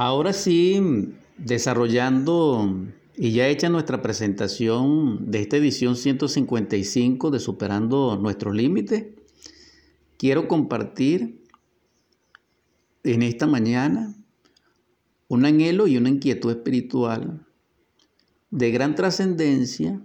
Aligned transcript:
Ahora 0.00 0.32
sí, 0.32 0.80
desarrollando 1.38 2.72
y 3.16 3.32
ya 3.32 3.48
hecha 3.48 3.68
nuestra 3.68 4.00
presentación 4.00 5.28
de 5.28 5.40
esta 5.40 5.56
edición 5.56 5.96
155 5.96 7.32
de 7.32 7.40
Superando 7.40 8.16
nuestros 8.16 8.54
Límites, 8.54 9.06
quiero 10.16 10.46
compartir 10.46 11.42
en 13.02 13.22
esta 13.22 13.48
mañana 13.48 14.14
un 15.26 15.44
anhelo 15.44 15.88
y 15.88 15.96
una 15.96 16.10
inquietud 16.10 16.52
espiritual 16.52 17.44
de 18.52 18.70
gran 18.70 18.94
trascendencia 18.94 20.00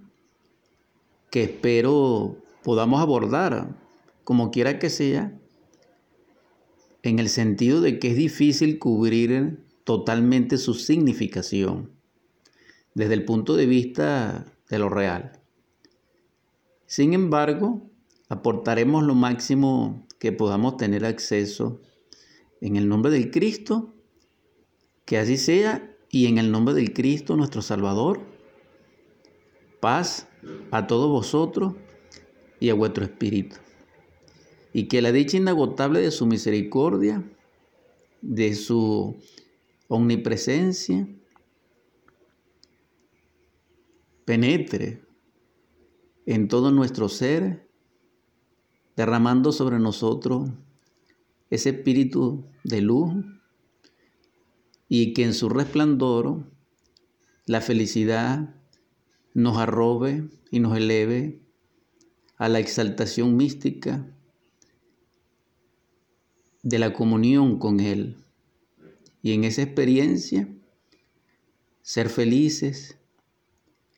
que 1.30 1.44
espero 1.44 2.38
podamos 2.64 3.00
abordar, 3.00 3.78
como 4.24 4.50
quiera 4.50 4.80
que 4.80 4.90
sea, 4.90 5.40
en 7.04 7.20
el 7.20 7.30
sentido 7.30 7.80
de 7.80 8.00
que 8.00 8.08
es 8.08 8.18
difícil 8.18 8.80
cubrir 8.80 9.63
totalmente 9.84 10.58
su 10.58 10.74
significación 10.74 11.92
desde 12.94 13.14
el 13.16 13.26
punto 13.26 13.56
de 13.56 13.66
vista 13.66 14.46
de 14.70 14.80
lo 14.80 14.90
real. 14.90 15.40
Sin 16.86 17.14
embargo, 17.14 17.90
aportaremos 18.30 19.04
lo 19.04 19.16
máximo 19.16 20.06
que 20.20 20.32
podamos 20.32 20.78
tener 20.78 21.06
acceso 21.06 21.82
en 22.62 22.76
el 22.76 22.88
nombre 22.88 23.12
del 23.12 23.32
Cristo, 23.32 23.94
que 25.06 25.18
así 25.18 25.38
sea, 25.38 25.90
y 26.10 26.28
en 26.28 26.38
el 26.38 26.52
nombre 26.52 26.76
del 26.76 26.94
Cristo 26.94 27.36
nuestro 27.36 27.62
Salvador. 27.62 28.22
Paz 29.80 30.28
a 30.72 30.88
todos 30.88 31.10
vosotros 31.10 31.74
y 32.60 32.70
a 32.70 32.74
vuestro 32.74 33.04
espíritu. 33.04 33.58
Y 34.72 34.88
que 34.88 35.02
la 35.02 35.12
dicha 35.12 35.38
inagotable 35.38 36.00
de 36.00 36.12
su 36.12 36.26
misericordia, 36.26 37.24
de 38.22 38.54
su 38.56 39.18
omnipresencia, 39.94 41.08
penetre 44.26 45.04
en 46.26 46.48
todo 46.48 46.72
nuestro 46.72 47.10
ser, 47.10 47.70
derramando 48.96 49.52
sobre 49.52 49.80
nosotros 49.80 50.50
ese 51.50 51.70
espíritu 51.70 52.46
de 52.64 52.82
luz 52.82 53.14
y 54.88 55.14
que 55.14 55.24
en 55.24 55.34
su 55.34 55.50
resplandor 55.50 56.52
la 57.46 57.62
felicidad 57.62 58.56
nos 59.34 59.58
arrobe 59.58 60.30
y 60.50 60.60
nos 60.60 60.76
eleve 60.78 61.42
a 62.38 62.50
la 62.50 62.60
exaltación 62.60 63.36
mística 63.36 64.08
de 66.64 66.80
la 66.80 66.94
comunión 66.94 67.60
con 67.60 67.80
Él. 67.80 68.23
Y 69.24 69.34
en 69.34 69.46
esa 69.46 69.64
experiencia, 69.64 70.48
ser 71.82 72.10
felices, 72.10 72.98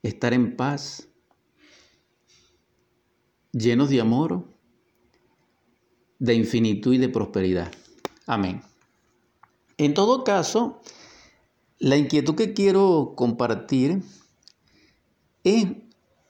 estar 0.04 0.34
en 0.34 0.56
paz, 0.56 1.10
llenos 3.52 3.90
de 3.90 4.00
amor, 4.00 4.48
de 6.20 6.36
infinitud 6.36 6.94
y 6.94 7.00
de 7.00 7.10
prosperidad. 7.10 7.72
Amén. 8.28 8.62
En 9.78 9.94
todo 9.96 10.24
caso, 10.24 10.80
la 11.80 11.98
inquietud 11.98 12.36
que 12.36 12.54
quiero 12.54 13.14
compartir 13.18 14.04
es 15.44 15.66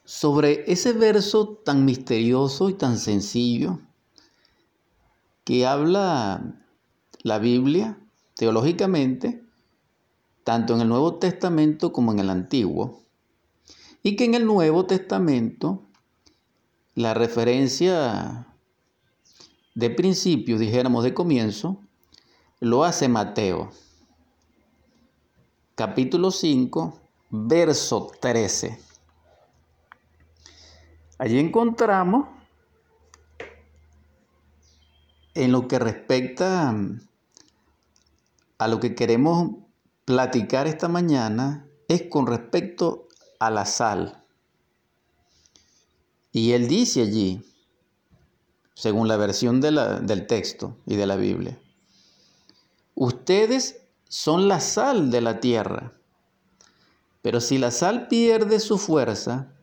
sobre 0.06 0.72
ese 0.72 0.94
verso 0.94 1.62
tan 1.66 1.84
misterioso 1.84 2.70
y 2.70 2.76
tan 2.76 2.98
sencillo 2.98 3.82
que 5.44 5.66
habla 5.66 6.64
la 7.24 7.40
Biblia 7.40 8.00
teológicamente, 8.36 9.44
tanto 10.44 10.76
en 10.76 10.82
el 10.82 10.90
Nuevo 10.90 11.16
Testamento 11.16 11.92
como 11.92 12.12
en 12.12 12.20
el 12.20 12.30
Antiguo, 12.30 13.02
y 14.04 14.16
que 14.16 14.26
en 14.26 14.36
el 14.36 14.46
Nuevo 14.46 14.86
Testamento 14.86 15.82
la 16.94 17.14
referencia 17.14 18.48
de 19.74 19.90
principio, 19.90 20.58
dijéramos 20.58 21.04
de 21.04 21.14
comienzo, 21.14 21.82
lo 22.60 22.84
hace 22.84 23.10
Mateo, 23.10 23.72
capítulo 25.76 26.32
5, 26.32 27.00
verso 27.30 28.12
13. 28.22 28.80
Allí 31.18 31.40
encontramos 31.40 32.28
en 35.34 35.52
lo 35.52 35.68
que 35.68 35.80
respecta 35.80 36.74
a 38.58 38.68
lo 38.68 38.80
que 38.80 38.96
queremos 38.96 39.52
platicar 40.06 40.68
esta 40.68 40.88
mañana 40.88 41.68
es 41.88 42.04
con 42.10 42.28
respecto 42.28 43.08
a 43.40 43.50
la 43.50 43.66
sal. 43.66 44.24
Y 46.32 46.52
él 46.52 46.68
dice 46.68 47.02
allí, 47.02 47.42
según 48.74 49.08
la 49.08 49.18
versión 49.18 49.62
del 49.62 50.28
texto 50.28 50.78
y 50.86 50.96
de 50.96 51.06
la 51.08 51.16
Biblia, 51.16 51.58
ustedes 52.94 53.82
son 54.08 54.48
la 54.48 54.60
sal 54.60 55.12
de 55.12 55.22
la 55.22 55.40
tierra, 55.40 55.94
pero 57.22 57.42
si 57.42 57.58
la 57.58 57.72
sal 57.72 58.08
pierde 58.08 58.60
su 58.60 58.78
fuerza, 58.78 59.54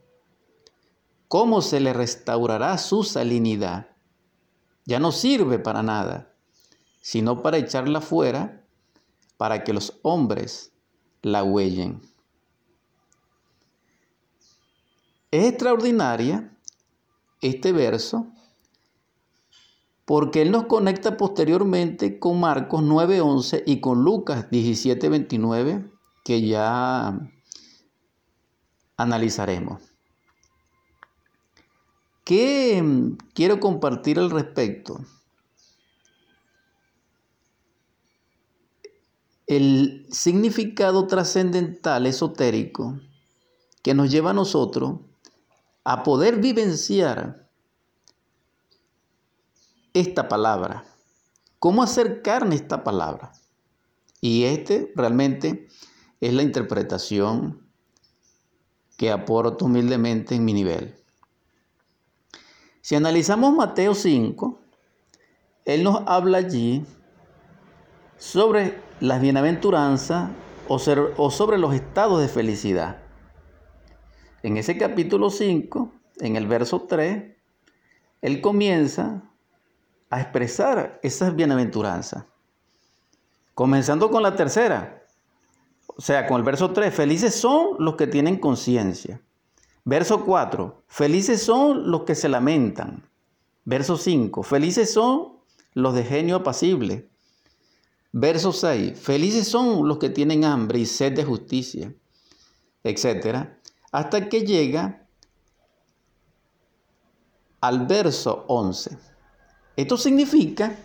¿cómo 1.28 1.62
se 1.62 1.80
le 1.80 1.92
restaurará 1.92 2.76
su 2.78 3.04
salinidad? 3.04 3.88
Ya 4.84 4.98
no 4.98 5.12
sirve 5.12 5.58
para 5.58 5.82
nada, 5.82 6.32
sino 7.00 7.42
para 7.42 7.58
echarla 7.58 8.00
fuera 8.00 8.61
para 9.42 9.64
que 9.64 9.72
los 9.72 9.98
hombres 10.02 10.72
la 11.20 11.42
huellen. 11.42 12.00
Es 15.32 15.46
extraordinaria 15.46 16.56
este 17.40 17.72
verso 17.72 18.28
porque 20.04 20.42
él 20.42 20.52
nos 20.52 20.66
conecta 20.66 21.16
posteriormente 21.16 22.20
con 22.20 22.38
Marcos 22.38 22.84
9:11 22.84 23.64
y 23.66 23.80
con 23.80 24.04
Lucas 24.04 24.48
17:29 24.48 25.90
que 26.24 26.46
ya 26.46 27.18
analizaremos. 28.96 29.82
¿Qué 32.22 32.80
quiero 33.34 33.58
compartir 33.58 34.20
al 34.20 34.30
respecto? 34.30 35.00
El 39.56 40.06
significado 40.10 41.06
trascendental, 41.06 42.06
esotérico, 42.06 43.00
que 43.82 43.94
nos 43.94 44.10
lleva 44.10 44.30
a 44.30 44.34
nosotros 44.34 45.00
a 45.84 46.02
poder 46.02 46.36
vivenciar 46.36 47.48
esta 49.92 50.28
palabra. 50.28 50.84
¿Cómo 51.58 51.82
acercarme 51.82 52.54
a 52.54 52.58
esta 52.58 52.84
palabra? 52.84 53.32
Y 54.20 54.44
este 54.44 54.92
realmente 54.94 55.68
es 56.20 56.32
la 56.32 56.42
interpretación 56.42 57.66
que 58.96 59.10
aporto 59.10 59.64
humildemente 59.64 60.34
en 60.34 60.44
mi 60.44 60.52
nivel. 60.52 60.94
Si 62.80 62.94
analizamos 62.94 63.54
Mateo 63.54 63.94
5, 63.94 64.60
Él 65.64 65.82
nos 65.82 66.02
habla 66.06 66.38
allí 66.38 66.84
sobre 68.16 68.91
las 69.02 69.20
bienaventuranzas 69.20 70.30
o, 70.68 70.78
sobre 70.78 71.58
los 71.58 71.74
estados 71.74 72.20
de 72.20 72.28
felicidad. 72.28 72.98
En 74.44 74.56
ese 74.56 74.78
capítulo 74.78 75.28
5, 75.28 75.92
en 76.20 76.36
el 76.36 76.46
verso 76.46 76.82
3, 76.82 77.34
él 78.20 78.40
comienza 78.40 79.24
a 80.08 80.20
expresar 80.20 81.00
esas 81.02 81.34
bienaventuranzas. 81.34 82.26
Comenzando 83.54 84.08
con 84.08 84.22
la 84.22 84.36
tercera, 84.36 85.04
o 85.88 86.00
sea, 86.00 86.28
con 86.28 86.36
el 86.36 86.44
verso 86.44 86.70
3, 86.70 86.94
felices 86.94 87.34
son 87.34 87.74
los 87.80 87.96
que 87.96 88.06
tienen 88.06 88.38
conciencia. 88.38 89.20
Verso 89.84 90.24
4, 90.24 90.84
felices 90.86 91.42
son 91.42 91.90
los 91.90 92.04
que 92.04 92.14
se 92.14 92.28
lamentan. 92.28 93.02
Verso 93.64 93.96
5, 93.96 94.44
felices 94.44 94.92
son 94.92 95.38
los 95.74 95.92
de 95.92 96.04
genio 96.04 96.36
apacible. 96.36 97.10
Verso 98.12 98.52
6. 98.52 98.98
Felices 98.98 99.48
son 99.48 99.88
los 99.88 99.98
que 99.98 100.10
tienen 100.10 100.44
hambre 100.44 100.78
y 100.78 100.86
sed 100.86 101.14
de 101.14 101.24
justicia, 101.24 101.92
etc. 102.84 103.48
Hasta 103.90 104.28
que 104.28 104.42
llega 104.42 105.06
al 107.62 107.86
verso 107.86 108.44
11. 108.48 108.98
Esto 109.76 109.96
significa 109.96 110.76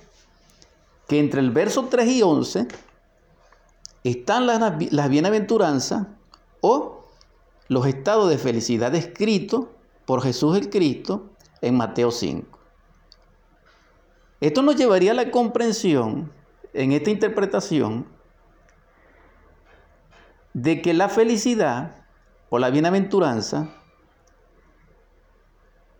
que 1.07 1.19
entre 1.19 1.41
el 1.41 1.51
verso 1.51 1.87
3 1.89 2.07
y 2.07 2.21
11 2.21 2.67
están 4.03 4.47
las, 4.47 5.09
bienaventuranzas 5.09 6.07
o 6.61 7.03
los 7.67 7.85
estados 7.87 8.29
de 8.29 8.37
felicidad 8.37 8.91
descritos 8.91 9.65
por 10.05 10.21
Jesús 10.21 10.57
el 10.57 10.69
Cristo 10.69 11.31
en 11.61 11.75
Mateo 11.75 12.11
5. 12.11 12.57
Esto 14.39 14.61
nos 14.61 14.75
llevaría 14.75 15.11
a 15.11 15.15
la 15.15 15.31
comprensión 15.31 16.31
en 16.77 16.91
esta 16.91 17.09
interpretación 17.09 18.05
de 20.53 20.81
que 20.81 20.93
la 20.93 21.09
felicidad 21.09 21.95
o 22.49 22.59
la 22.59 22.69
bienaventuranza 22.69 23.69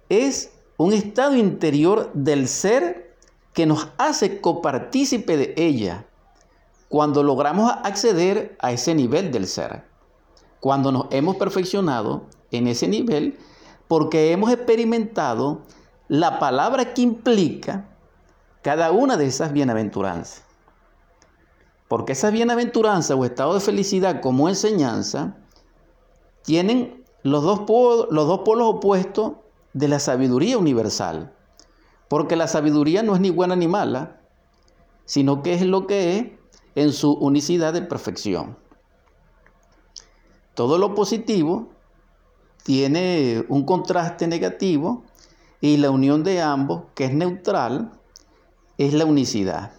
es 0.08 0.52
un 0.78 0.94
estado 0.94 1.36
interior 1.36 2.12
del 2.14 2.48
ser 2.48 3.16
que 3.54 3.66
nos 3.66 3.90
hace 3.98 4.40
copartícipe 4.40 5.36
de 5.36 5.56
ella 5.58 6.06
cuando 6.90 7.24
logramos 7.24 7.72
acceder 7.84 8.56
a 8.60 8.72
ese 8.72 8.94
nivel 8.94 9.32
del 9.32 9.48
ser, 9.48 9.84
cuando 10.60 10.92
nos 10.92 11.08
hemos 11.10 11.38
perfeccionado 11.38 12.28
en 12.52 12.68
ese 12.68 12.88
nivel, 12.88 13.40
porque 13.88 14.32
hemos 14.32 14.52
experimentado 14.52 15.64
la 16.08 16.38
palabra 16.38 16.94
que 16.94 17.02
implica 17.02 17.90
cada 18.62 18.92
una 18.92 19.18
de 19.18 19.26
esas 19.26 19.52
bienaventuranzas. 19.54 20.47
Porque 21.88 22.14
esas 22.14 22.34
bienaventuranzas 22.34 23.18
o 23.18 23.26
estado 23.26 23.54
de 23.54 23.60
felicidad 23.60 24.22
como 24.22 24.50
enseñanza 24.50 25.38
tienen 26.44 27.04
los 27.24 27.44
dos, 27.44 27.62
polos, 27.62 28.08
los 28.12 28.28
dos 28.28 28.40
polos 28.40 28.76
opuestos 28.76 29.34
de 29.74 29.88
la 29.88 30.00
sabiduría 30.00 30.58
universal. 30.58 31.34
Porque 32.10 32.36
la 32.36 32.48
sabiduría 32.48 33.04
no 33.04 33.16
es 33.16 33.22
ni 33.22 33.30
buena 33.30 33.56
ni 33.56 33.68
mala, 33.68 34.22
sino 35.06 35.44
que 35.44 35.54
es 35.54 35.62
lo 35.62 35.88
que 35.88 36.18
es 36.18 36.26
en 36.76 36.94
su 36.94 37.14
unicidad 37.14 37.74
de 37.74 37.82
perfección. 37.82 38.58
Todo 40.54 40.78
lo 40.78 40.96
positivo 40.96 41.70
tiene 42.64 43.46
un 43.48 43.64
contraste 43.64 44.28
negativo 44.28 45.04
y 45.62 45.78
la 45.78 45.90
unión 45.92 46.24
de 46.24 46.42
ambos, 46.42 46.84
que 46.96 47.06
es 47.06 47.14
neutral, 47.14 47.92
es 48.78 48.94
la 48.94 49.06
unicidad. 49.06 49.72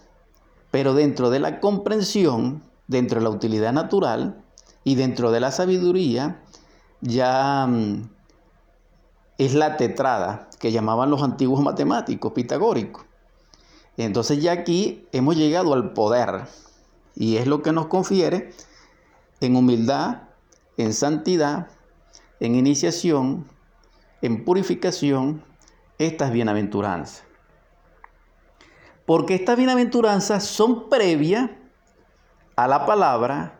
Pero 0.71 0.93
dentro 0.93 1.29
de 1.29 1.39
la 1.39 1.59
comprensión, 1.59 2.63
dentro 2.87 3.19
de 3.19 3.23
la 3.23 3.29
utilidad 3.29 3.73
natural 3.73 4.43
y 4.83 4.95
dentro 4.95 5.31
de 5.31 5.39
la 5.39 5.51
sabiduría, 5.51 6.41
ya 7.01 7.65
mm, 7.67 8.09
es 9.37 9.53
la 9.55 9.77
tetrada 9.77 10.49
que 10.59 10.71
llamaban 10.71 11.09
los 11.09 11.23
antiguos 11.23 11.61
matemáticos 11.61 12.33
pitagóricos. 12.33 13.05
Entonces 13.97 14.41
ya 14.41 14.51
aquí 14.51 15.07
hemos 15.11 15.35
llegado 15.35 15.73
al 15.73 15.93
poder 15.93 16.47
y 17.15 17.37
es 17.37 17.47
lo 17.47 17.61
que 17.61 17.71
nos 17.71 17.87
confiere 17.87 18.51
en 19.41 19.55
humildad, 19.55 20.23
en 20.77 20.93
santidad, 20.93 21.67
en 22.39 22.55
iniciación, 22.55 23.45
en 24.21 24.45
purificación, 24.45 25.43
estas 25.97 26.31
bienaventuranzas. 26.31 27.28
Porque 29.09 29.33
estas 29.33 29.57
bienaventuranzas 29.57 30.43
son 30.43 30.87
previas 30.87 31.49
a 32.55 32.67
la 32.67 32.85
palabra 32.85 33.59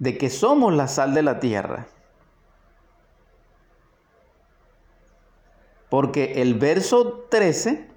de 0.00 0.18
que 0.18 0.28
somos 0.28 0.74
la 0.74 0.88
sal 0.88 1.14
de 1.14 1.22
la 1.22 1.38
tierra. 1.38 1.86
Porque 5.88 6.42
el 6.42 6.54
verso 6.54 7.26
13 7.30 7.88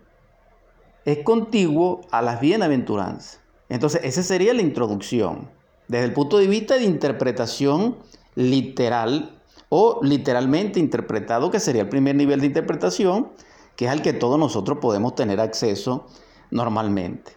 es 1.05 1.23
contiguo 1.23 2.01
a 2.11 2.21
las 2.21 2.39
bienaventuranzas. 2.39 3.41
Entonces, 3.67 4.01
esa 4.03 4.21
sería 4.21 4.53
la 4.53 4.61
introducción. 4.61 5.49
Desde 5.87 6.05
el 6.05 6.13
punto 6.13 6.37
de 6.37 6.45
vista 6.45 6.75
de 6.75 6.83
interpretación 6.83 7.97
literal 8.35 9.41
o 9.69 10.01
literalmente 10.03 10.79
interpretado, 10.79 11.49
que 11.49 11.59
sería 11.59 11.81
el 11.81 11.89
primer 11.89 12.13
nivel 12.13 12.41
de 12.41 12.45
interpretación, 12.45 13.31
que 13.75 13.85
es 13.85 13.91
al 13.91 14.01
que 14.01 14.13
todos 14.13 14.37
nosotros 14.37 14.77
podemos 14.79 15.15
tener 15.15 15.39
acceso 15.39 16.07
normalmente. 16.49 17.33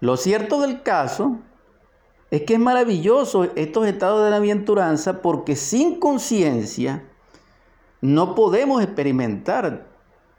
Lo 0.00 0.16
cierto 0.16 0.60
del 0.60 0.82
caso 0.82 1.38
es 2.30 2.42
que 2.42 2.54
es 2.54 2.60
maravilloso 2.60 3.44
estos 3.54 3.86
estados 3.86 4.24
de 4.24 4.30
la 4.30 4.40
bienaventuranza 4.40 5.22
porque 5.22 5.56
sin 5.56 5.98
conciencia 5.98 7.04
no 8.00 8.34
podemos 8.34 8.82
experimentar 8.82 9.86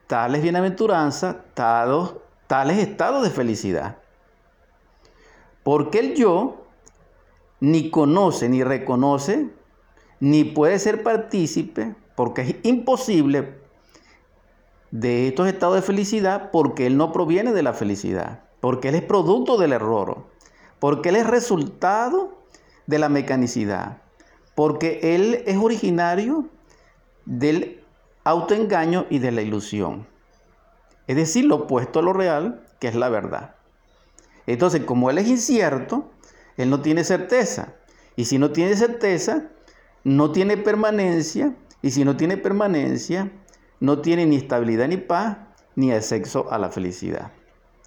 tales 0.05 0.41
bienaventuranzas, 0.41 1.37
tales 1.53 2.77
estados 2.77 3.23
de 3.23 3.29
felicidad. 3.29 3.97
Porque 5.63 5.99
el 5.99 6.15
yo 6.15 6.67
ni 7.59 7.89
conoce 7.89 8.47
ni 8.49 8.63
reconoce, 8.63 9.49
ni 10.19 10.43
puede 10.43 10.79
ser 10.79 11.03
partícipe, 11.03 11.95
porque 12.15 12.41
es 12.41 12.55
imposible 12.63 13.59
de 14.91 15.27
estos 15.27 15.47
estados 15.47 15.75
de 15.75 15.81
felicidad, 15.81 16.51
porque 16.51 16.87
él 16.87 16.97
no 16.97 17.11
proviene 17.11 17.53
de 17.53 17.63
la 17.63 17.73
felicidad, 17.73 18.43
porque 18.61 18.89
él 18.89 18.95
es 18.95 19.03
producto 19.03 19.57
del 19.57 19.73
error, 19.73 20.25
porque 20.79 21.09
él 21.09 21.17
es 21.17 21.27
resultado 21.27 22.37
de 22.85 22.99
la 22.99 23.09
mecanicidad, 23.09 23.97
porque 24.55 25.15
él 25.15 25.43
es 25.45 25.57
originario 25.57 26.47
del 27.25 27.83
autoengaño 28.23 29.05
y 29.09 29.19
de 29.19 29.31
la 29.31 29.41
ilusión. 29.41 30.07
Es 31.07 31.15
decir, 31.15 31.45
lo 31.45 31.55
opuesto 31.55 31.99
a 31.99 32.03
lo 32.03 32.13
real, 32.13 32.63
que 32.79 32.87
es 32.87 32.95
la 32.95 33.09
verdad. 33.09 33.55
Entonces, 34.45 34.83
como 34.83 35.09
él 35.09 35.17
es 35.17 35.27
incierto, 35.27 36.09
él 36.57 36.69
no 36.69 36.81
tiene 36.81 37.03
certeza. 37.03 37.73
Y 38.15 38.25
si 38.25 38.37
no 38.37 38.51
tiene 38.51 38.75
certeza, 38.75 39.49
no 40.03 40.31
tiene 40.31 40.57
permanencia. 40.57 41.55
Y 41.81 41.91
si 41.91 42.03
no 42.03 42.17
tiene 42.17 42.37
permanencia, 42.37 43.31
no 43.79 43.99
tiene 43.99 44.25
ni 44.25 44.35
estabilidad 44.35 44.87
ni 44.87 44.97
paz, 44.97 45.37
ni 45.75 45.91
acceso 45.91 46.51
a 46.51 46.57
la 46.57 46.69
felicidad, 46.69 47.31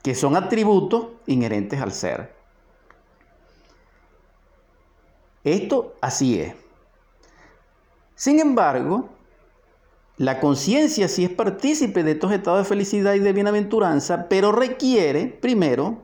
que 0.03 0.15
son 0.15 0.37
atributos 0.37 1.09
inherentes 1.27 1.81
al 1.81 1.93
ser. 1.93 2.35
Esto 5.43 5.95
así 6.01 6.41
es. 6.41 6.55
Sin 8.15 8.39
embargo, 8.39 9.09
la 10.19 10.39
conciencia 10.39 11.09
sí 11.09 11.25
es 11.25 11.31
partícipe 11.31 12.03
de 12.03 12.13
estos 12.13 12.31
estados 12.33 12.59
de 12.59 12.69
felicidad 12.69 13.15
y 13.15 13.21
de 13.21 13.33
bienaventuranza, 13.33 14.29
pero 14.29 14.53
requiere 14.53 15.27
primero 15.27 16.03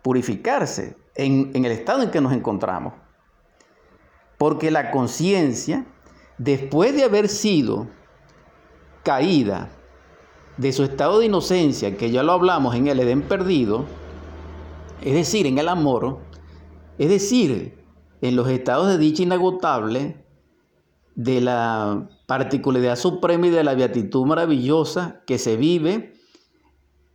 purificarse, 0.00 0.96
en, 1.14 1.50
el 1.54 1.70
estado 1.70 2.02
en 2.02 2.10
que 2.10 2.22
nos 2.22 2.32
encontramos. 2.32 2.94
Porque 4.38 4.70
la 4.70 4.90
conciencia, 4.90 5.84
después 6.38 6.94
de 6.94 7.04
haber 7.04 7.28
sido 7.28 7.88
caída 9.02 9.70
de 10.56 10.72
su 10.72 10.84
estado 10.84 11.18
de 11.18 11.26
inocencia, 11.26 11.96
que 11.96 12.10
ya 12.10 12.22
lo 12.22 12.32
hablamos 12.32 12.74
en 12.74 12.86
el 12.86 13.00
Edén 13.00 13.22
perdido, 13.22 13.84
es 15.00 15.14
decir, 15.14 15.46
en 15.46 15.58
el 15.58 15.68
amor, 15.68 16.18
es 16.98 17.08
decir, 17.08 17.78
en 18.20 18.36
los 18.36 18.48
estados 18.48 18.88
de 18.88 18.98
dicha 18.98 19.22
inagotable, 19.22 20.24
de 21.14 21.40
la 21.40 22.08
particularidad 22.26 22.96
suprema 22.96 23.46
y 23.46 23.50
de 23.50 23.64
la 23.64 23.74
beatitud 23.74 24.24
maravillosa 24.24 25.22
que 25.26 25.38
se 25.38 25.56
vive 25.56 26.14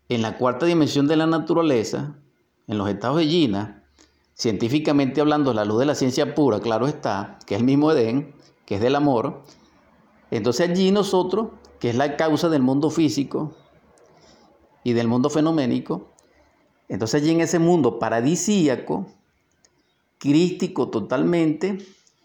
en 0.09 0.21
la 0.21 0.37
cuarta 0.37 0.65
dimensión 0.65 1.07
de 1.07 1.15
la 1.15 1.25
naturaleza, 1.25 2.15
en 2.67 2.77
los 2.77 2.89
estados 2.89 3.17
de 3.17 3.25
Gina, 3.25 3.83
científicamente 4.33 5.21
hablando, 5.21 5.53
la 5.53 5.65
luz 5.65 5.79
de 5.79 5.85
la 5.85 5.95
ciencia 5.95 6.35
pura, 6.35 6.59
claro 6.59 6.87
está, 6.87 7.39
que 7.45 7.55
es 7.55 7.61
el 7.61 7.65
mismo 7.65 7.91
Edén, 7.91 8.35
que 8.65 8.75
es 8.75 8.81
del 8.81 8.95
amor, 8.95 9.43
entonces 10.29 10.69
allí 10.69 10.91
nosotros, 10.91 11.47
que 11.79 11.89
es 11.89 11.95
la 11.95 12.17
causa 12.17 12.49
del 12.49 12.61
mundo 12.61 12.89
físico 12.89 13.53
y 14.83 14.93
del 14.93 15.07
mundo 15.07 15.29
fenoménico, 15.29 16.13
entonces 16.89 17.21
allí 17.21 17.31
en 17.31 17.41
ese 17.41 17.59
mundo 17.59 17.99
paradisíaco, 17.99 19.07
crístico 20.17 20.89
totalmente, 20.89 21.77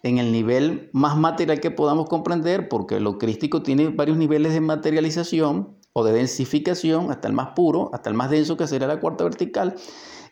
en 0.02 0.18
el 0.18 0.32
nivel 0.32 0.90
más 0.92 1.16
material 1.16 1.60
que 1.60 1.70
podamos 1.70 2.08
comprender, 2.08 2.68
porque 2.68 3.00
lo 3.00 3.18
crístico 3.18 3.62
tiene 3.62 3.88
varios 3.88 4.16
niveles 4.16 4.52
de 4.52 4.60
materialización 4.60 5.76
o 5.92 6.04
de 6.04 6.12
densificación, 6.12 7.10
hasta 7.10 7.28
el 7.28 7.34
más 7.34 7.50
puro, 7.50 7.90
hasta 7.92 8.10
el 8.10 8.16
más 8.16 8.30
denso 8.30 8.56
que 8.56 8.66
sería 8.66 8.88
la 8.88 9.00
cuarta 9.00 9.24
vertical, 9.24 9.76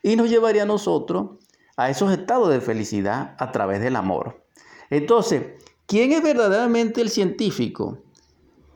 y 0.02 0.16
nos 0.16 0.30
llevaría 0.30 0.62
a 0.62 0.66
nosotros 0.66 1.38
a 1.76 1.90
esos 1.90 2.12
estados 2.12 2.50
de 2.50 2.60
felicidad 2.60 3.36
a 3.38 3.52
través 3.52 3.80
del 3.80 3.96
amor. 3.96 4.44
Entonces, 4.90 5.44
¿quién 5.86 6.12
es 6.12 6.22
verdaderamente 6.22 7.00
el 7.00 7.10
científico? 7.10 7.98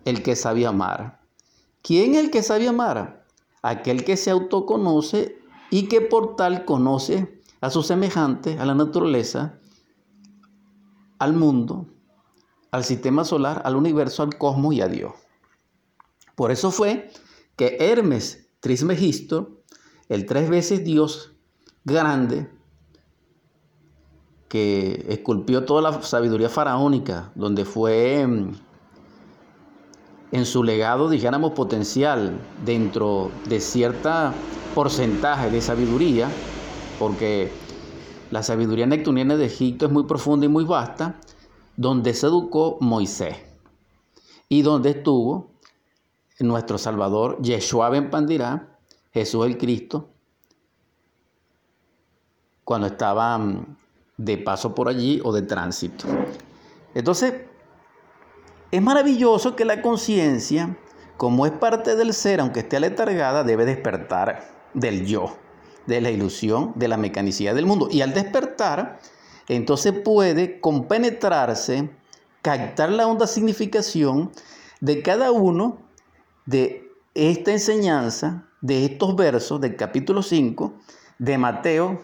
El 0.05 0.23
que 0.23 0.37
sabe 0.37 0.67
amar. 0.67 1.21
¿Quién 1.83 2.15
es 2.15 2.25
el 2.25 2.31
que 2.31 2.43
sabe 2.43 2.69
amar? 2.69 3.27
Aquel 3.63 4.05
que 4.05 4.17
se 4.17 4.31
autoconoce 4.31 5.39
y 5.71 5.89
que 5.89 6.01
por 6.01 6.37
tal 6.37 6.65
conoce 6.65 7.43
a 7.61 7.71
sus 7.71 7.87
semejantes, 7.87 8.61
a 8.61 8.67
la 8.67 8.75
naturaleza, 8.75 9.59
al 11.19 11.33
mundo, 11.33 11.87
al 12.71 12.85
sistema 12.85 13.25
solar, 13.25 13.63
al 13.65 13.77
universo, 13.77 14.23
al 14.23 14.37
cosmos 14.37 14.75
y 14.75 14.81
a 14.81 14.89
Dios. 14.89 15.13
Por 16.35 16.51
eso 16.51 16.71
fue 16.71 17.11
que 17.57 17.77
Hermes 17.81 18.49
Trismegisto, 18.61 19.63
el 20.09 20.27
tres 20.27 20.51
veces 20.51 20.85
Dios 20.85 21.33
grande, 21.85 22.51
que 24.49 25.07
esculpió 25.09 25.65
toda 25.65 25.83
la 25.83 26.03
sabiduría 26.03 26.49
faraónica, 26.49 27.33
donde 27.35 27.65
fue 27.65 28.27
mm, 28.27 28.53
en 30.35 30.47
su 30.47 30.65
legado, 30.65 31.09
dijéramos, 31.09 31.53
potencial 31.53 32.37
dentro 32.65 33.31
de 33.49 33.61
cierta 33.61 34.35
porcentaje 34.75 35.49
de 35.49 35.61
sabiduría, 35.61 36.29
porque 36.99 37.53
la 38.33 38.43
sabiduría 38.43 38.85
neptuniana 38.85 39.37
de 39.37 39.47
Egipto 39.47 39.87
es 39.87 39.93
muy 39.93 40.03
profunda 40.03 40.45
y 40.45 40.49
muy 40.49 40.65
vasta, 40.65 41.21
donde 41.77 42.15
se 42.15 42.27
educó 42.27 42.79
Moisés 42.81 43.37
y 44.49 44.63
donde 44.63 44.91
estuvo 44.91 45.53
nuestro 46.41 46.79
Salvador 46.79 47.41
Yeshua 47.41 47.89
ben 47.91 48.11
Pandirá, 48.11 48.77
Jesús 49.13 49.47
el 49.47 49.57
Cristo, 49.57 50.09
cuando 52.65 52.89
estaba 52.89 53.39
mm, 53.39 53.77
de 54.17 54.39
paso 54.39 54.75
por 54.75 54.89
allí 54.89 55.21
o 55.23 55.33
de 55.33 55.43
tránsito. 55.43 56.09
Entonces, 56.93 57.35
es 58.75 58.83
maravilloso 58.83 59.55
que 59.55 59.65
la 59.65 59.81
conciencia, 59.83 60.77
como 61.17 61.47
es 61.47 61.53
parte 61.53 61.95
del 61.95 62.13
ser, 62.13 62.41
aunque 62.41 62.61
esté 62.61 62.77
aletargada, 62.77 63.45
debe 63.45 63.65
despertar 63.65 64.51
del 64.75 65.07
yo, 65.07 65.37
de 65.87 66.01
la 66.01 66.11
ilusión, 66.11 66.73
de 66.75 66.89
la 66.89 66.97
mecanicidad 66.97 67.55
del 67.55 67.67
mundo. 67.67 67.87
Y 67.89 68.01
al 68.01 68.15
despertar, 68.15 68.99
entonces 69.47 69.93
puede 69.93 70.59
compenetrarse, 70.59 71.89
captar 72.43 72.91
la 72.91 73.07
honda 73.07 73.29
significación 73.29 74.33
de 74.81 75.03
cada 75.03 75.31
uno 75.31 75.79
de 76.45 76.91
esta 77.15 77.53
enseñanza, 77.53 78.49
de 78.61 78.87
estos 78.87 79.15
versos 79.15 79.61
del 79.61 79.77
capítulo 79.77 80.21
5 80.21 80.75
de 81.21 81.39
Mateo 81.39 82.03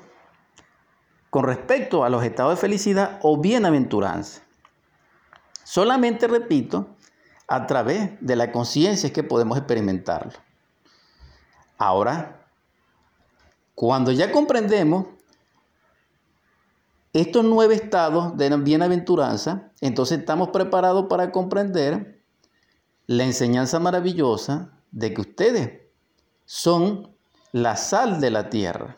con 1.30 1.44
respecto 1.44 2.04
a 2.04 2.10
los 2.10 2.22
estados 2.22 2.54
de 2.54 2.60
felicidad 2.60 3.18
o 3.22 3.40
bienaventuranza. 3.40 4.42
Solamente, 5.70 6.26
repito, 6.26 6.96
a 7.46 7.68
través 7.68 8.10
de 8.20 8.34
la 8.34 8.50
conciencia 8.50 9.06
es 9.06 9.12
que 9.12 9.22
podemos 9.22 9.56
experimentarlo. 9.56 10.32
Ahora, 11.78 12.44
cuando 13.76 14.10
ya 14.10 14.32
comprendemos 14.32 15.06
estos 17.12 17.44
nueve 17.44 17.76
estados 17.76 18.36
de 18.36 18.48
bienaventuranza, 18.56 19.70
entonces 19.80 20.18
estamos 20.18 20.48
preparados 20.48 21.06
para 21.08 21.30
comprender 21.30 22.20
la 23.06 23.22
enseñanza 23.22 23.78
maravillosa 23.78 24.72
de 24.90 25.14
que 25.14 25.20
ustedes 25.20 25.82
son 26.46 27.14
la 27.52 27.76
sal 27.76 28.20
de 28.20 28.30
la 28.32 28.50
tierra. 28.50 28.96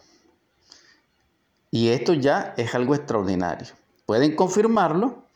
Y 1.71 1.89
esto 1.89 2.15
ya 2.15 2.55
es 2.57 2.75
algo 2.75 2.95
extraordinario. 2.95 3.75
Pueden 4.07 4.35
confirmarlo 4.35 5.27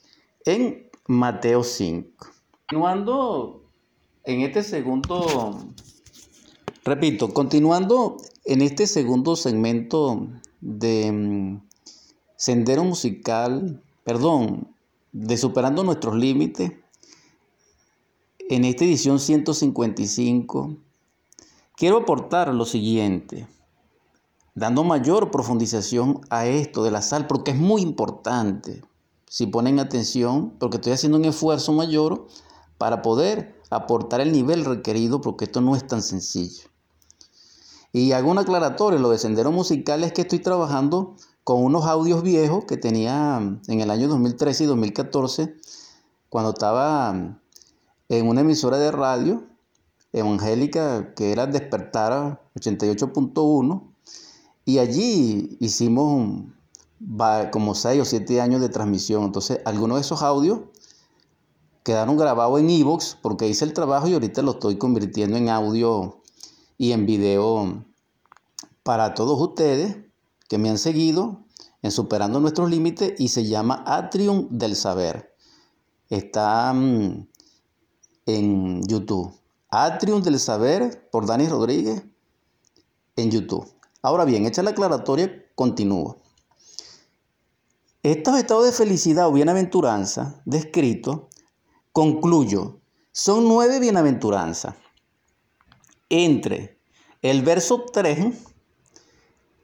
en 0.46 0.85
Mateo 1.08 1.62
5. 1.62 2.26
Continuando 2.68 3.62
en 4.24 4.40
este 4.40 4.62
segundo, 4.62 5.72
repito, 6.84 7.32
continuando 7.32 8.16
en 8.44 8.62
este 8.62 8.86
segundo 8.86 9.36
segmento 9.36 10.28
de 10.60 11.12
mm, 11.12 11.60
Sendero 12.36 12.84
Musical, 12.84 13.82
perdón, 14.04 14.74
de 15.12 15.36
Superando 15.36 15.84
Nuestros 15.84 16.16
Límites, 16.16 16.72
en 18.48 18.64
esta 18.64 18.84
edición 18.84 19.18
155, 19.20 20.76
quiero 21.76 21.98
aportar 21.98 22.54
lo 22.54 22.64
siguiente 22.64 23.46
dando 24.56 24.84
mayor 24.84 25.30
profundización 25.30 26.22
a 26.30 26.46
esto 26.46 26.82
de 26.82 26.90
la 26.90 27.02
sal, 27.02 27.28
porque 27.28 27.52
es 27.52 27.58
muy 27.58 27.82
importante. 27.82 28.82
Si 29.28 29.46
ponen 29.46 29.78
atención, 29.80 30.50
porque 30.58 30.76
estoy 30.76 30.92
haciendo 30.92 31.18
un 31.18 31.24
esfuerzo 31.24 31.72
mayor 31.72 32.26
para 32.78 33.02
poder 33.02 33.60
aportar 33.70 34.20
el 34.20 34.32
nivel 34.32 34.64
requerido, 34.64 35.20
porque 35.20 35.46
esto 35.46 35.60
no 35.60 35.76
es 35.76 35.86
tan 35.86 36.02
sencillo. 36.02 36.68
Y 37.92 38.12
hago 38.12 38.30
un 38.30 38.38
aclaratorio, 38.38 38.98
lo 38.98 39.10
de 39.10 39.18
Sendero 39.18 39.50
Musical 39.52 40.04
es 40.04 40.12
que 40.12 40.22
estoy 40.22 40.38
trabajando 40.38 41.16
con 41.44 41.62
unos 41.62 41.86
audios 41.86 42.22
viejos 42.22 42.64
que 42.64 42.76
tenía 42.76 43.38
en 43.38 43.80
el 43.80 43.90
año 43.90 44.08
2013 44.08 44.64
y 44.64 44.66
2014, 44.66 45.56
cuando 46.28 46.50
estaba 46.50 47.38
en 48.08 48.28
una 48.28 48.40
emisora 48.42 48.78
de 48.78 48.90
radio 48.90 49.44
evangélica 50.12 51.14
que 51.14 51.32
era 51.32 51.46
Despertar 51.46 52.42
88.1 52.54 53.82
y 54.64 54.78
allí 54.78 55.56
hicimos 55.60 56.44
como 57.50 57.74
seis 57.74 58.00
o 58.00 58.04
siete 58.04 58.40
años 58.40 58.60
de 58.60 58.68
transmisión. 58.68 59.24
Entonces, 59.24 59.60
algunos 59.64 59.98
de 59.98 60.00
esos 60.02 60.22
audios 60.22 60.60
quedaron 61.82 62.16
grabados 62.16 62.58
en 62.60 62.70
Evox 62.70 63.16
porque 63.22 63.48
hice 63.48 63.64
el 63.64 63.72
trabajo 63.72 64.08
y 64.08 64.14
ahorita 64.14 64.42
lo 64.42 64.52
estoy 64.52 64.76
convirtiendo 64.76 65.36
en 65.36 65.48
audio 65.48 66.22
y 66.78 66.92
en 66.92 67.06
video 67.06 67.84
para 68.82 69.14
todos 69.14 69.40
ustedes 69.40 69.96
que 70.48 70.58
me 70.58 70.70
han 70.70 70.78
seguido 70.78 71.44
en 71.82 71.90
Superando 71.90 72.40
Nuestros 72.40 72.70
Límites 72.70 73.14
y 73.18 73.28
se 73.28 73.44
llama 73.44 73.84
Atrium 73.86 74.48
del 74.50 74.74
Saber. 74.74 75.34
Está 76.08 76.72
mm, 76.72 77.26
en 78.26 78.82
YouTube. 78.86 79.32
Atrium 79.70 80.22
del 80.22 80.38
Saber 80.38 81.08
por 81.10 81.26
Dani 81.26 81.48
Rodríguez 81.48 82.02
en 83.16 83.30
YouTube. 83.30 83.66
Ahora 84.02 84.24
bien, 84.24 84.46
hecha 84.46 84.62
la 84.62 84.70
aclaratoria, 84.70 85.32
continúo. 85.54 86.18
Estos 88.06 88.38
estados 88.38 88.66
de 88.66 88.70
felicidad 88.70 89.26
o 89.26 89.32
bienaventuranza 89.32 90.40
descritos, 90.44 91.22
concluyo, 91.90 92.78
son 93.10 93.48
nueve 93.48 93.80
bienaventuranzas. 93.80 94.76
Entre 96.08 96.78
el 97.20 97.42
verso 97.42 97.84
3 97.92 98.32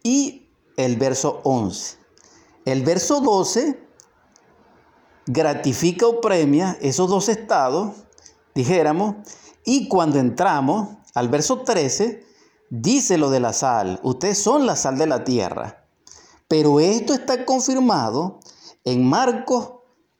y 0.03 0.49
el 0.77 0.97
verso 0.97 1.41
11. 1.45 1.99
El 2.65 2.83
verso 2.83 3.21
12 3.21 3.81
gratifica 5.27 6.09
o 6.09 6.21
premia 6.21 6.77
esos 6.81 7.09
dos 7.09 7.29
estados, 7.29 7.95
dijéramos, 8.57 9.15
y 9.65 9.87
cuando 9.87 10.19
entramos 10.19 10.89
al 11.15 11.29
verso 11.29 11.61
13, 11.61 12.27
dice 12.71 13.19
lo 13.19 13.31
de 13.31 13.39
la 13.39 13.53
sal, 13.53 14.01
ustedes 14.03 14.43
son 14.43 14.67
la 14.67 14.75
sal 14.75 14.99
de 14.99 15.07
la 15.07 15.23
tierra. 15.23 15.82
Pero 16.53 16.81
esto 16.81 17.15
está 17.15 17.47
confirmado 17.47 18.39
en 18.85 19.09
Marcos 19.09 19.71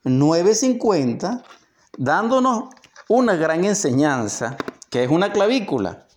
9:50, 0.05 1.45
dándonos 1.99 2.71
una 3.07 3.35
gran 3.35 3.67
enseñanza, 3.67 4.57
que 4.89 5.05
es 5.05 5.11
una 5.11 5.31
clavícula. 5.31 6.09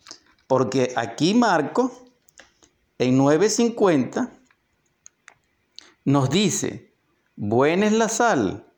Porque 0.48 0.94
aquí 0.96 1.34
Marcos, 1.34 1.92
en 2.98 3.18
9:50, 3.18 4.32
nos 6.06 6.30
dice, 6.30 6.94
buena 7.36 7.88
es 7.88 7.92
la 7.92 8.08
sal, 8.08 8.72